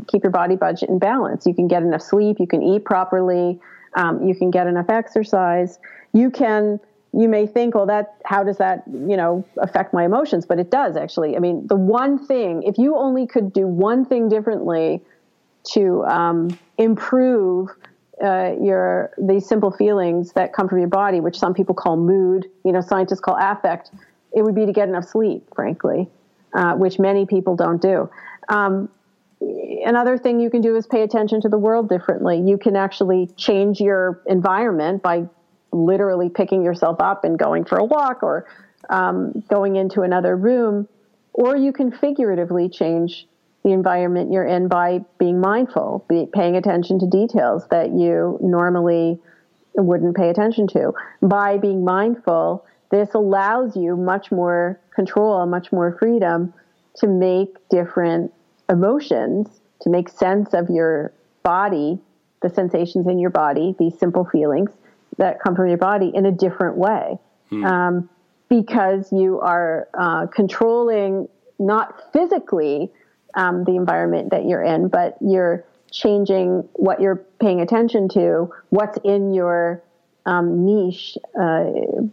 [0.08, 1.46] keep your body budget in balance.
[1.46, 2.40] You can get enough sleep.
[2.40, 3.60] You can eat properly.
[3.96, 5.80] Um, you can get enough exercise.
[6.14, 6.80] You can.
[7.14, 10.46] You may think, well, that how does that you know affect my emotions?
[10.46, 11.36] But it does actually.
[11.36, 15.02] I mean, the one thing, if you only could do one thing differently
[15.64, 17.70] to um, improve
[18.24, 22.48] uh, your these simple feelings that come from your body, which some people call mood,
[22.64, 23.92] you know, scientists call affect,
[24.34, 26.08] it would be to get enough sleep, frankly,
[26.54, 28.10] uh, which many people don't do.
[28.50, 28.90] Um,
[29.42, 32.40] another thing you can do is pay attention to the world differently.
[32.40, 35.28] You can actually change your environment by
[35.72, 38.46] literally picking yourself up and going for a walk or
[38.90, 40.88] um, going into another room,
[41.34, 43.28] or you can figuratively change
[43.64, 49.20] the environment you're in by being mindful, be, paying attention to details that you normally
[49.76, 50.94] wouldn't pay attention to.
[51.22, 56.54] By being mindful, this allows you much more control, much more freedom
[56.98, 58.34] to make different
[58.70, 62.00] emotions, to make sense of your body,
[62.42, 64.72] the sensations in your body, these simple feelings
[65.18, 67.18] that come from your body in a different way.
[67.50, 67.66] Hmm.
[67.66, 68.10] Um,
[68.50, 72.92] because you are uh, controlling not physically
[73.36, 78.98] um, the environment that you're in, but you're changing what you're paying attention to, what's
[79.04, 79.84] in your
[80.26, 81.66] um, niche uh,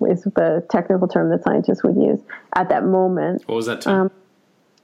[0.09, 2.21] is the technical term that scientists would use
[2.55, 3.43] at that moment.
[3.47, 4.11] What was that term?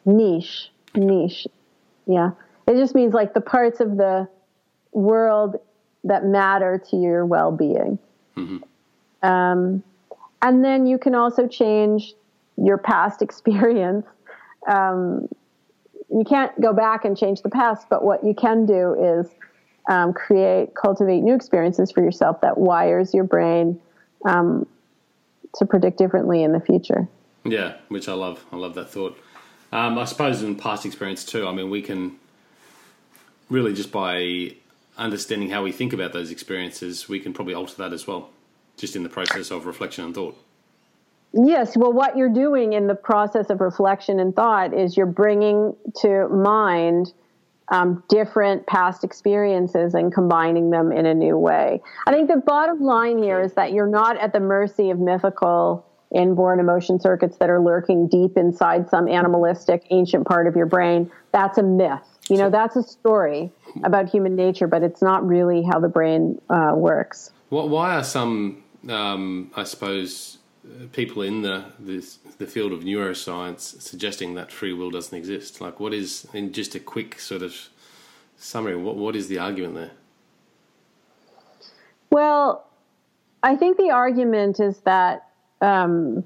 [0.07, 1.47] Um, niche, niche.
[2.07, 2.31] Yeah,
[2.67, 4.29] it just means like the parts of the
[4.93, 5.57] world
[6.05, 7.99] that matter to your well-being.
[8.37, 9.27] Mm-hmm.
[9.27, 9.83] Um,
[10.43, 12.13] and then you can also change
[12.57, 14.07] your past experience.
[16.15, 19.27] You can't go back and change the past, but what you can do is
[19.91, 23.81] um, create, cultivate new experiences for yourself that wires your brain
[24.25, 24.65] um,
[25.57, 27.09] to predict differently in the future.
[27.45, 28.45] Yeah, which I love.
[28.53, 29.19] I love that thought.
[29.73, 31.49] Um, I suppose in past experience too.
[31.49, 32.17] I mean, we can
[33.51, 34.55] really just by
[34.97, 38.31] understanding how we think about those experiences, we can probably alter that as well,
[38.77, 40.39] just in the process of reflection and thought.
[41.37, 45.75] Yes, well, what you're doing in the process of reflection and thought is you're bringing
[45.97, 47.13] to mind
[47.73, 51.81] um, different past experiences and combining them in a new way.
[52.07, 55.85] I think the bottom line here is that you're not at the mercy of mythical
[56.15, 61.11] inborn emotion circuits that are lurking deep inside some animalistic ancient part of your brain.
[61.33, 62.03] That's a myth.
[62.29, 63.51] You know, that's a story
[63.83, 67.33] about human nature, but it's not really how the brain uh, works.
[67.49, 70.39] Why are some, um, I suppose,
[70.93, 75.61] people in the this, the field of neuroscience suggesting that free will doesn't exist.
[75.61, 77.55] Like, what is in just a quick sort of
[78.37, 78.77] summary?
[78.77, 79.91] What what is the argument there?
[82.11, 82.67] Well,
[83.43, 85.29] I think the argument is that
[85.61, 86.25] um,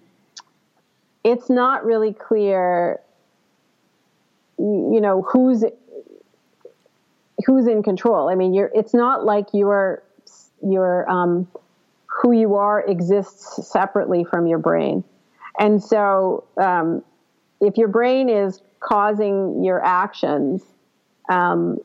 [1.25, 3.01] it's not really clear.
[4.59, 5.65] You know who's
[7.47, 8.29] who's in control.
[8.29, 8.71] I mean, you're.
[8.75, 10.03] It's not like you're
[10.63, 11.49] you're um,
[12.21, 15.05] who you are exists separately from your brain.
[15.59, 17.03] And so, um,
[17.61, 20.63] if your brain is causing your actions,
[21.29, 21.79] um,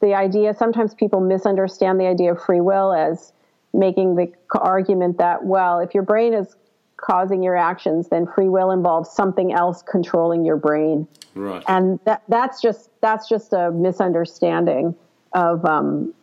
[0.00, 3.32] the idea sometimes people misunderstand the idea of free will as
[3.72, 6.56] making the argument that, well, if your brain is
[6.96, 11.06] causing your actions, then free will involves something else controlling your brain.
[11.34, 11.62] Right.
[11.68, 14.94] And that, that's just that's just a misunderstanding
[15.32, 16.14] of um,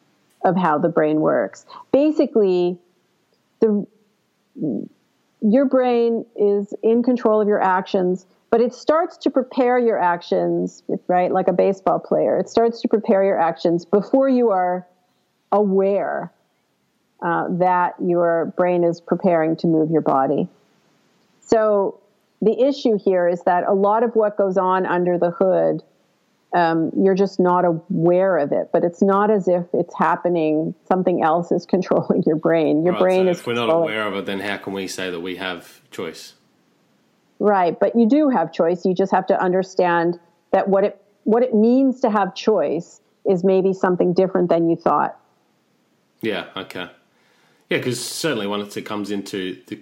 [0.43, 1.65] of how the brain works.
[1.91, 2.77] Basically,
[3.59, 3.85] the
[5.41, 10.83] your brain is in control of your actions but it starts to prepare your actions
[11.07, 12.37] right like a baseball player.
[12.37, 14.87] It starts to prepare your actions before you are
[15.51, 16.31] aware
[17.21, 20.47] uh, that your brain is preparing to move your body.
[21.41, 21.99] So
[22.41, 25.83] the issue here is that a lot of what goes on under the hood
[26.53, 28.69] um, you're just not aware of it.
[28.71, 30.73] But it's not as if it's happening.
[30.87, 32.83] Something else is controlling your brain.
[32.83, 33.39] Your right, brain so is.
[33.39, 36.33] If we're not aware of it, then how can we say that we have choice?
[37.39, 37.79] right.
[37.79, 38.85] But you do have choice.
[38.85, 40.19] You just have to understand
[40.51, 44.75] that what it what it means to have choice is maybe something different than you
[44.75, 45.19] thought.
[46.21, 46.45] Yeah.
[46.55, 46.89] Okay.
[47.69, 49.81] Yeah, because certainly once it comes into the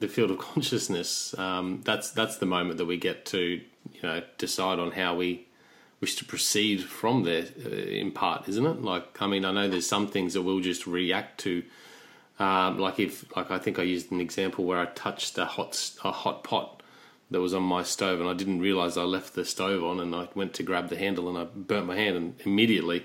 [0.00, 4.22] the field of consciousness, um, that's that's the moment that we get to you know
[4.38, 5.46] decide on how we
[6.02, 7.46] wish to proceed from there.
[7.64, 8.82] Uh, in part, isn't it?
[8.82, 11.62] Like, I mean, I know there's some things that we'll just react to.
[12.38, 15.92] Um, like if, like I think I used an example where I touched a hot
[16.04, 16.82] a hot pot
[17.30, 20.14] that was on my stove, and I didn't realize I left the stove on, and
[20.14, 23.04] I went to grab the handle, and I burnt my hand, and immediately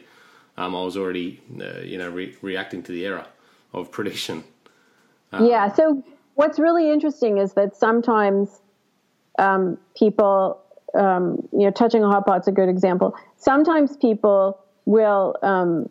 [0.57, 3.27] um, I was already, uh, you know, re- reacting to the error
[3.73, 4.43] of prediction.
[5.31, 5.71] Um, yeah.
[5.71, 6.03] So
[6.35, 8.61] what's really interesting is that sometimes
[9.37, 10.59] um, people,
[10.97, 13.15] um, you know, touching a hot pot's a good example.
[13.37, 15.89] Sometimes people will um,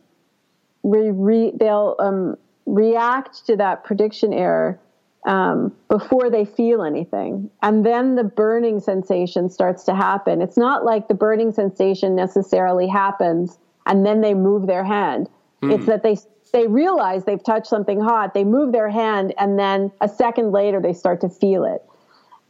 [0.82, 2.36] re- re- they'll um,
[2.66, 4.80] react to that prediction error
[5.26, 7.50] um, before they feel anything.
[7.62, 10.40] And then the burning sensation starts to happen.
[10.40, 15.28] It's not like the burning sensation necessarily happens and then they move their hand.
[15.62, 15.74] Mm.
[15.74, 16.16] It's that they
[16.52, 20.80] they realize they've touched something hot, they move their hand, and then a second later
[20.80, 21.84] they start to feel it.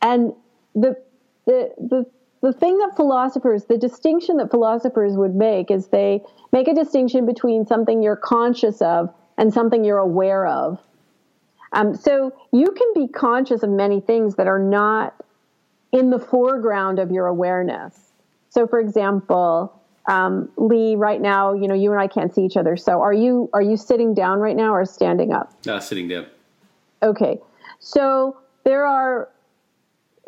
[0.02, 0.32] And
[0.74, 0.96] the
[1.46, 2.06] the the
[2.42, 6.22] the thing that philosophers, the distinction that philosophers would make is they
[6.52, 10.78] make a distinction between something you're conscious of and something you're aware of.
[11.72, 15.14] Um, so you can be conscious of many things that are not
[15.92, 18.12] in the foreground of your awareness.
[18.50, 19.72] So, for example,
[20.06, 22.76] um, Lee, right now, you know, you and I can't see each other.
[22.76, 25.52] So, are you are you sitting down right now or standing up?
[25.66, 26.26] Uh, sitting down.
[27.02, 27.38] Okay,
[27.80, 29.28] so there are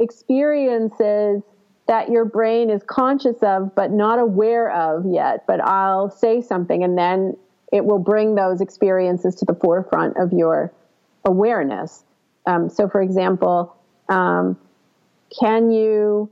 [0.00, 1.42] experiences
[1.88, 5.46] that your brain is conscious of but not aware of yet.
[5.46, 7.36] But I'll say something, and then
[7.72, 10.72] it will bring those experiences to the forefront of your
[11.24, 12.04] awareness.
[12.46, 13.76] Um, so, for example,
[14.08, 14.56] um,
[15.38, 16.30] can you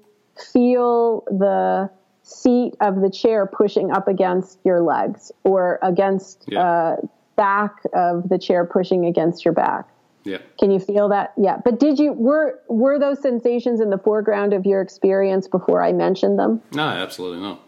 [0.53, 1.91] feel the
[2.23, 6.61] seat of the chair pushing up against your legs or against yeah.
[6.61, 6.97] uh,
[7.37, 9.89] back of the chair pushing against your back?
[10.27, 10.39] Yeah.
[10.59, 11.33] Can you feel that?
[11.39, 11.59] Yeah.
[11.65, 15.93] But did you were were those sensations in the foreground of your experience before I
[15.93, 16.61] mentioned them?
[16.73, 17.61] No, absolutely not.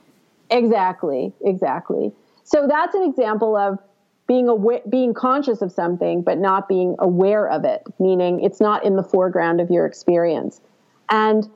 [0.50, 1.32] Exactly.
[1.44, 2.12] Exactly.
[2.42, 3.78] So that's an example of
[4.26, 8.84] being aware, being conscious of something, but not being aware of it, meaning it's not
[8.84, 10.60] in the foreground of your experience.
[11.10, 11.48] And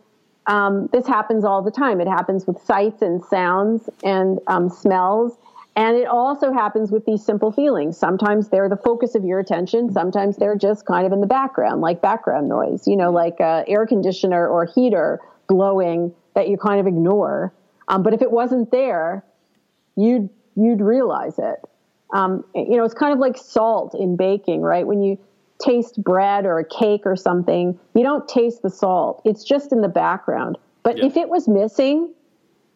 [0.47, 2.01] um, this happens all the time.
[2.01, 5.37] It happens with sights and sounds and um, smells.
[5.75, 7.97] And it also happens with these simple feelings.
[7.97, 9.91] Sometimes they're the focus of your attention.
[9.91, 13.65] Sometimes they're just kind of in the background, like background noise, you know, like a
[13.67, 15.19] air conditioner or heater
[15.49, 17.55] blowing that you kind of ignore.
[17.89, 19.25] Um, but if it wasn't there,
[19.97, 21.61] you'd, you'd realize it.
[22.13, 24.87] Um, you know, it's kind of like salt in baking, right?
[24.87, 25.19] When you
[25.59, 29.23] taste bread or a cake or something, you don't taste the salt.
[29.25, 30.59] It's just in the background.
[30.83, 32.13] But if it was missing,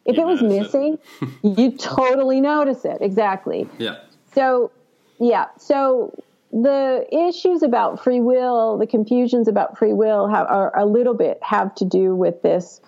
[0.06, 1.58] if you it was missing, it.
[1.58, 2.98] you totally notice it.
[3.00, 3.68] Exactly.
[3.78, 3.96] Yeah.
[4.34, 4.70] So,
[5.18, 5.46] yeah.
[5.58, 6.14] So
[6.52, 11.38] the issues about free will, the confusions about free will, have, are a little bit
[11.42, 12.80] have to do with this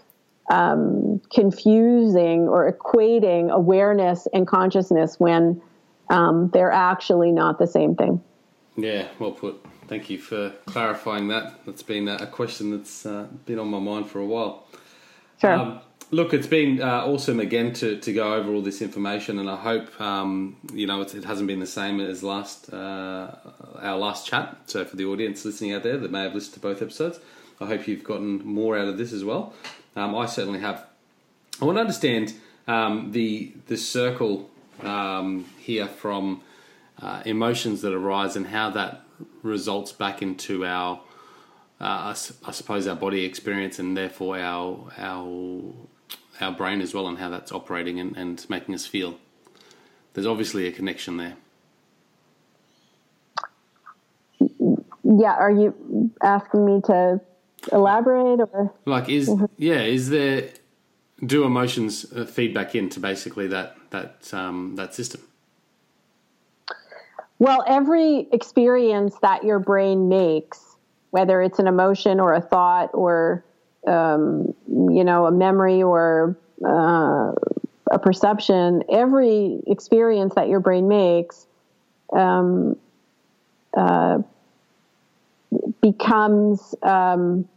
[0.51, 5.61] um, confusing or equating awareness and consciousness when
[6.09, 8.23] um, they're actually not the same thing.
[8.77, 9.63] Yeah, well put.
[9.89, 11.65] Thank you for clarifying that.
[11.67, 14.67] That's been a question that's uh, been on my mind for a while.
[15.41, 15.53] Sure.
[15.53, 15.81] Um,
[16.11, 19.57] look, it's been uh, awesome again to, to go over all this information, and I
[19.57, 23.35] hope um, you know it hasn't been the same as last uh,
[23.81, 24.57] our last chat.
[24.67, 27.21] So for the audience listening out there that may have listened to both episodes,
[27.61, 29.55] I hope you've gotten more out of this as well.
[29.97, 30.87] Um, I certainly have.
[31.61, 32.35] I want to understand
[32.67, 34.51] um, the the circle
[34.83, 36.43] um, here from
[37.01, 39.03] uh, emotions that arise and how that
[39.43, 41.01] results back into our,
[41.81, 45.73] uh, I suppose, our body experience and therefore our our
[46.41, 49.19] our brain as well, and how that's operating and, and making us feel.
[50.15, 51.37] There's obviously a connection there.
[55.05, 57.21] Yeah, are you asking me to
[57.73, 59.47] elaborate or like is mm-hmm.
[59.57, 60.51] yeah is there
[61.25, 65.21] do emotions feedback into basically that that um, that system?
[67.39, 70.77] Well, every experience that your brain makes,
[71.11, 73.45] whether it's an emotion or a thought or
[73.87, 77.33] um, you know a memory or uh,
[77.91, 81.47] a perception, every experience that your brain makes
[82.13, 82.77] um,
[83.77, 84.19] uh,
[85.81, 87.49] becomes um,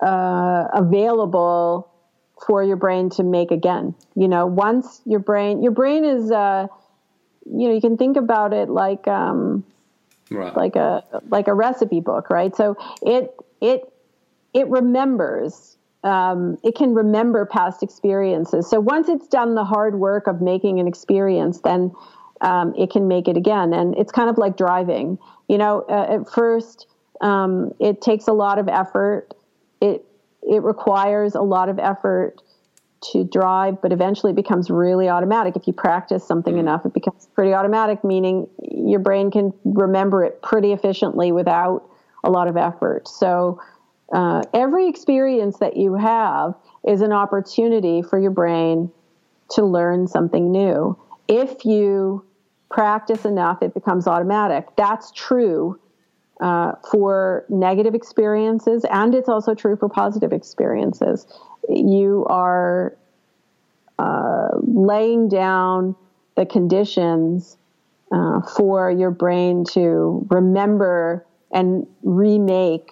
[0.00, 1.90] uh, available
[2.46, 3.94] for your brain to make again.
[4.14, 6.68] You know, once your brain, your brain is, uh,
[7.46, 9.64] you know, you can think about it like, um,
[10.30, 10.56] right.
[10.56, 12.54] like a like a recipe book, right?
[12.54, 13.92] So it it
[14.54, 15.76] it remembers.
[16.04, 18.70] Um, it can remember past experiences.
[18.70, 21.92] So once it's done the hard work of making an experience, then
[22.40, 23.72] um, it can make it again.
[23.74, 25.18] And it's kind of like driving.
[25.48, 26.86] You know, uh, at first,
[27.20, 29.34] um, it takes a lot of effort.
[29.80, 30.04] It
[30.42, 32.40] it requires a lot of effort
[33.00, 35.56] to drive, but eventually it becomes really automatic.
[35.56, 36.60] If you practice something mm.
[36.60, 41.88] enough, it becomes pretty automatic, meaning your brain can remember it pretty efficiently without
[42.24, 43.06] a lot of effort.
[43.06, 43.60] So
[44.12, 46.54] uh, every experience that you have
[46.86, 48.90] is an opportunity for your brain
[49.50, 50.96] to learn something new.
[51.28, 52.24] If you
[52.70, 54.68] practice enough, it becomes automatic.
[54.76, 55.78] That's true
[56.40, 61.26] uh, for negative experiences, and it's also true for positive experiences.
[61.68, 62.96] You are
[63.98, 65.96] uh, laying down
[66.36, 67.58] the conditions
[68.12, 72.90] uh, for your brain to remember and remake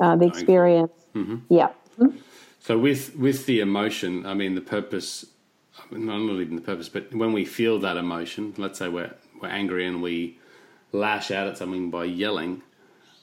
[0.00, 0.92] uh, the experience.
[1.14, 1.36] Mm-hmm.
[1.48, 1.68] Yeah.
[1.98, 2.18] Mm-hmm.
[2.60, 5.26] So with with the emotion, I mean the purpose,
[5.90, 9.86] not even the purpose, but when we feel that emotion, let's say we're we're angry
[9.86, 10.38] and we
[10.92, 12.62] lash out at something by yelling,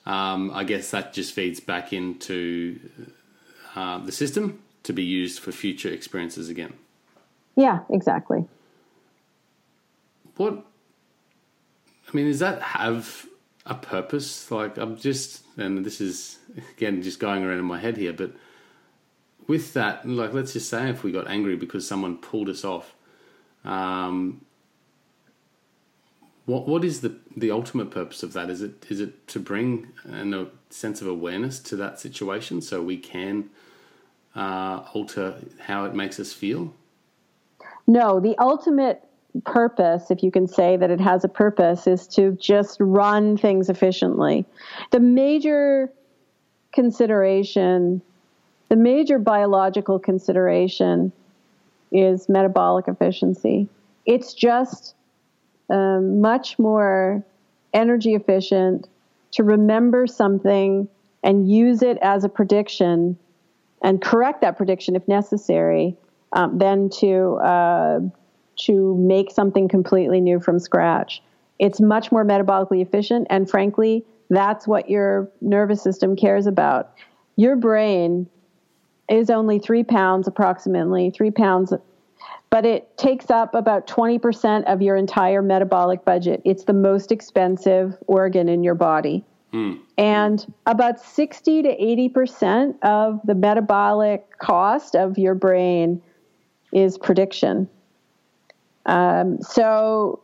[0.05, 2.79] um, I guess that just feeds back into
[3.75, 6.73] uh, the system to be used for future experiences again.
[7.55, 8.45] Yeah, exactly.
[10.37, 10.65] What
[12.07, 13.25] I mean, does that have
[13.65, 14.51] a purpose?
[14.51, 16.39] Like, I'm just, and this is
[16.77, 18.31] again just going around in my head here, but
[19.47, 22.95] with that, like, let's just say if we got angry because someone pulled us off,
[23.65, 24.41] um,
[26.45, 28.49] what what is the the ultimate purpose of that?
[28.49, 32.97] Is it is it to bring a sense of awareness to that situation so we
[32.97, 33.49] can
[34.35, 36.73] uh, alter how it makes us feel?
[37.87, 39.03] No, the ultimate
[39.45, 43.69] purpose, if you can say that it has a purpose, is to just run things
[43.69, 44.45] efficiently.
[44.91, 45.91] The major
[46.73, 48.01] consideration,
[48.69, 51.11] the major biological consideration
[51.91, 53.67] is metabolic efficiency.
[54.05, 54.95] It's just
[55.69, 57.23] um, much more
[57.73, 58.87] energy efficient
[59.31, 60.87] to remember something
[61.23, 63.17] and use it as a prediction
[63.81, 65.95] and correct that prediction if necessary
[66.33, 67.99] um, than to uh,
[68.55, 71.21] to make something completely new from scratch.
[71.59, 76.93] It's much more metabolically efficient, and frankly, that's what your nervous system cares about.
[77.35, 78.27] Your brain
[79.09, 81.73] is only three pounds, approximately three pounds,
[82.49, 86.41] but it takes up about 20% of your entire metabolic budget.
[86.45, 89.23] It's the most expensive organ in your body.
[89.51, 89.73] Hmm.
[89.97, 96.01] And about 60 to 80% of the metabolic cost of your brain
[96.71, 97.69] is prediction.
[98.85, 100.21] Um, so,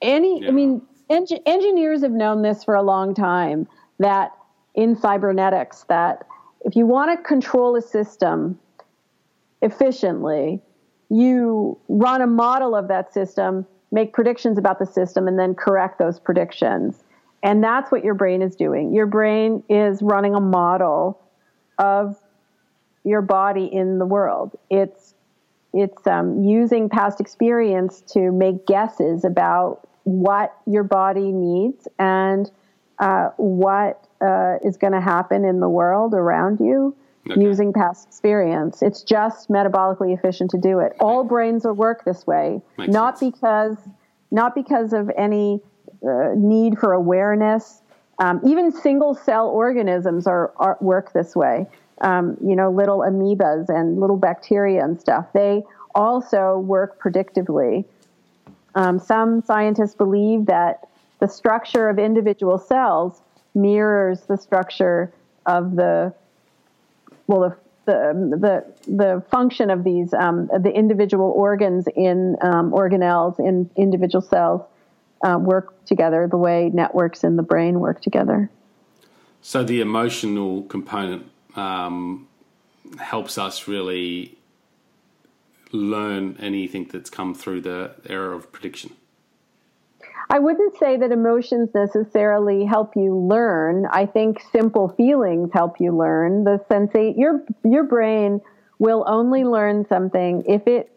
[0.00, 0.48] any, yeah.
[0.48, 4.32] I mean, engineers have known this for a long time that
[4.74, 6.26] in cybernetics, that
[6.64, 8.58] if you want to control a system
[9.60, 10.60] efficiently,
[11.08, 15.98] you run a model of that system, make predictions about the system, and then correct
[15.98, 17.04] those predictions.
[17.42, 18.94] And that's what your brain is doing.
[18.94, 21.20] Your brain is running a model
[21.78, 22.16] of
[23.04, 24.56] your body in the world.
[24.70, 25.14] It's
[25.72, 32.50] it's um, using past experience to make guesses about what your body needs and
[32.98, 36.94] uh, what uh, is going to happen in the world around you
[37.30, 37.40] okay.
[37.40, 38.82] using past experience.
[38.82, 40.92] It's just metabolically efficient to do it.
[41.00, 43.32] All brains are work this way, Makes not sense.
[43.32, 43.76] because
[44.30, 45.60] not because of any
[46.06, 47.82] uh, need for awareness.
[48.18, 51.66] Um, even single cell organisms are, are work this way
[52.02, 55.26] um, you know, little amoebas and little bacteria and stuff.
[55.32, 55.62] They
[55.94, 57.84] also work predictively.
[58.74, 60.88] Um, some scientists believe that
[61.20, 63.22] the structure of individual cells
[63.54, 65.12] mirrors the structure
[65.46, 66.12] of the
[67.26, 73.38] well the the the, the function of these um, the individual organs in um, organelles
[73.38, 74.62] in individual cells
[75.24, 78.50] uh, work together the way networks in the brain work together.
[79.40, 82.28] So the emotional component um,
[82.98, 84.38] helps us really
[85.72, 88.92] learn anything that's come through the era of prediction?
[90.30, 93.86] I wouldn't say that emotions necessarily help you learn.
[93.90, 96.44] I think simple feelings help you learn.
[96.44, 98.40] The sensate your your brain
[98.78, 100.90] will only learn something if it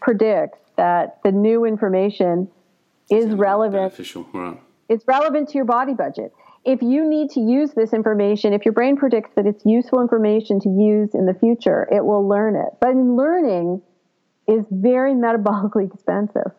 [0.00, 2.48] predicts that the new information
[3.10, 3.82] is relevant.
[3.82, 4.60] Beneficial, right.
[4.88, 6.34] It's relevant to your body budget
[6.64, 10.60] if you need to use this information, if your brain predicts that it's useful information
[10.60, 12.68] to use in the future, it will learn it.
[12.80, 13.82] But learning
[14.46, 16.52] is very metabolically expensive.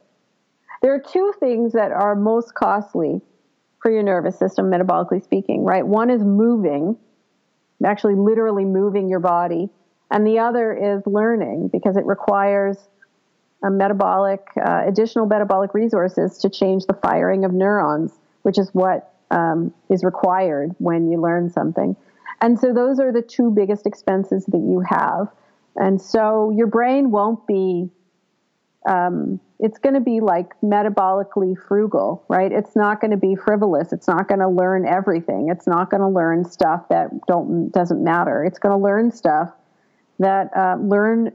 [0.81, 3.21] There are two things that are most costly
[3.81, 5.85] for your nervous system, metabolically speaking, right?
[5.85, 6.97] One is moving.
[7.85, 9.69] actually literally moving your body.
[10.11, 12.77] And the other is learning because it requires
[13.63, 19.12] a metabolic, uh, additional metabolic resources to change the firing of neurons, which is what
[19.33, 21.95] um, is required when you learn something.
[22.41, 25.27] And so those are the two biggest expenses that you have.
[25.75, 27.89] And so your brain won't be,
[28.87, 32.51] um, it's going to be like metabolically frugal, right?
[32.51, 33.91] It's not going to be frivolous.
[33.91, 35.49] It's not going to learn everything.
[35.49, 38.43] It's not going to learn stuff that don't doesn't matter.
[38.45, 39.49] It's going to learn stuff
[40.19, 41.31] that uh, learn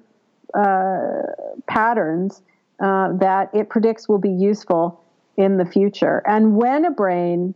[0.55, 1.22] uh,
[1.66, 2.42] patterns
[2.80, 5.03] uh, that it predicts will be useful
[5.36, 6.22] in the future.
[6.26, 7.55] And when a brain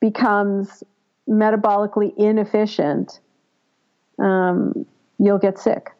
[0.00, 0.82] becomes
[1.28, 3.20] metabolically inefficient,
[4.18, 4.86] um,
[5.18, 5.90] you'll get sick.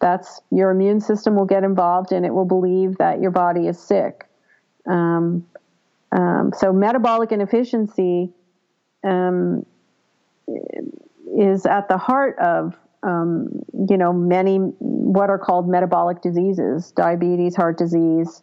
[0.00, 3.78] That's your immune system will get involved and it will believe that your body is
[3.78, 4.26] sick.
[4.86, 5.46] Um,
[6.12, 8.30] um, so, metabolic inefficiency
[9.02, 9.64] um,
[11.36, 13.48] is at the heart of um,
[13.88, 18.42] you know many what are called metabolic diseases, diabetes, heart disease,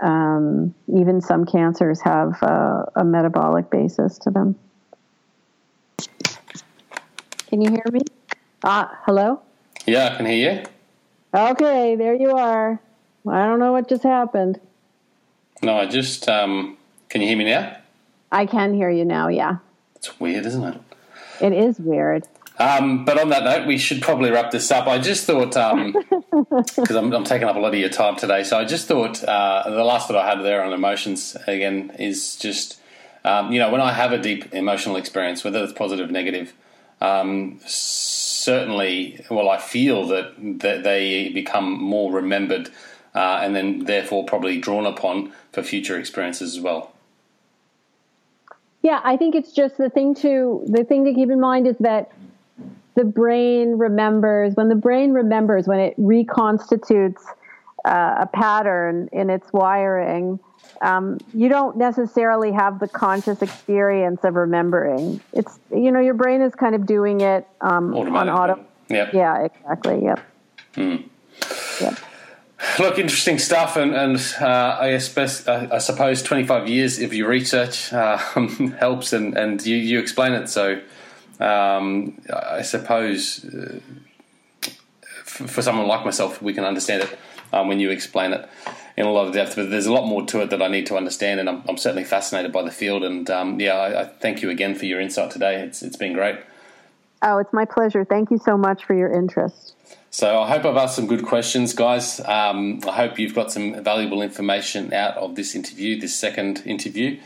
[0.00, 4.56] um, even some cancers have uh, a metabolic basis to them.
[7.48, 8.00] Can you hear me?
[8.64, 9.40] Ah, hello?
[9.86, 10.62] Yeah, I can hear you.
[11.34, 12.80] Okay, there you are.
[13.28, 14.60] I don't know what just happened.
[15.62, 16.76] No, I just, um,
[17.08, 17.76] can you hear me now?
[18.32, 19.56] I can hear you now, yeah.
[19.96, 20.80] It's weird, isn't it?
[21.40, 22.26] It is weird.
[22.60, 24.86] Um, but on that note, we should probably wrap this up.
[24.86, 28.44] I just thought, because um, I'm, I'm, taking up a lot of your time today,
[28.44, 32.36] so I just thought uh, the last that I had there on emotions again is
[32.36, 32.78] just,
[33.24, 36.52] um, you know, when I have a deep emotional experience, whether it's positive negative,
[37.00, 42.68] um, certainly, well, I feel that, that they become more remembered
[43.14, 46.92] uh, and then therefore probably drawn upon for future experiences as well.
[48.82, 51.76] Yeah, I think it's just the thing to the thing to keep in mind is
[51.80, 52.12] that
[52.94, 57.24] the brain remembers when the brain remembers when it reconstitutes
[57.84, 60.38] uh, a pattern in its wiring
[60.82, 66.40] um, you don't necessarily have the conscious experience of remembering it's you know your brain
[66.42, 69.12] is kind of doing it um, on auto yep.
[69.12, 70.20] yeah exactly yep
[70.74, 70.96] hmm.
[71.80, 71.98] yep
[72.78, 77.90] Look, interesting stuff, and, and uh, I, suppose, I, suppose 25 years of your research
[77.90, 78.18] uh,
[78.78, 80.80] helps, and, and you, you explain it so
[81.40, 83.80] um, I suppose uh,
[85.24, 87.18] for someone like myself, we can understand it
[87.52, 88.48] um, when you explain it
[88.96, 89.56] in a lot of depth.
[89.56, 91.76] But there's a lot more to it that I need to understand, and I'm, I'm
[91.76, 93.02] certainly fascinated by the field.
[93.02, 95.60] And um, yeah, I, I, thank you again for your insight today.
[95.62, 96.36] It's it's been great.
[97.22, 98.04] Oh, it's my pleasure.
[98.04, 99.74] Thank you so much for your interest.
[100.10, 102.18] So I hope I've asked some good questions, guys.
[102.20, 107.20] Um, I hope you've got some valuable information out of this interview, this second interview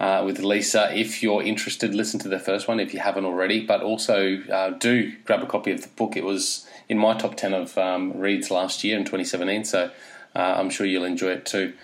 [0.00, 0.96] uh, with Lisa.
[0.96, 3.64] If you're interested, listen to the first one if you haven't already.
[3.64, 6.16] But also uh, do grab a copy of the book.
[6.16, 9.64] It was in my top 10 of um, reads last year in 2017.
[9.64, 9.90] So
[10.34, 11.74] uh, I'm sure you'll enjoy it too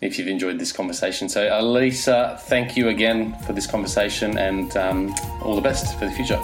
[0.00, 1.28] if you've enjoyed this conversation.
[1.28, 6.06] So, uh, Lisa, thank you again for this conversation and um, all the best for
[6.06, 6.38] the future.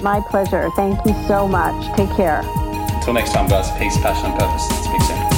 [0.00, 0.70] My pleasure.
[0.76, 1.96] Thank you so much.
[1.96, 2.42] Take care.
[2.94, 4.68] Until next time, guys, peace, passion, and purpose.
[4.84, 5.37] Speak soon.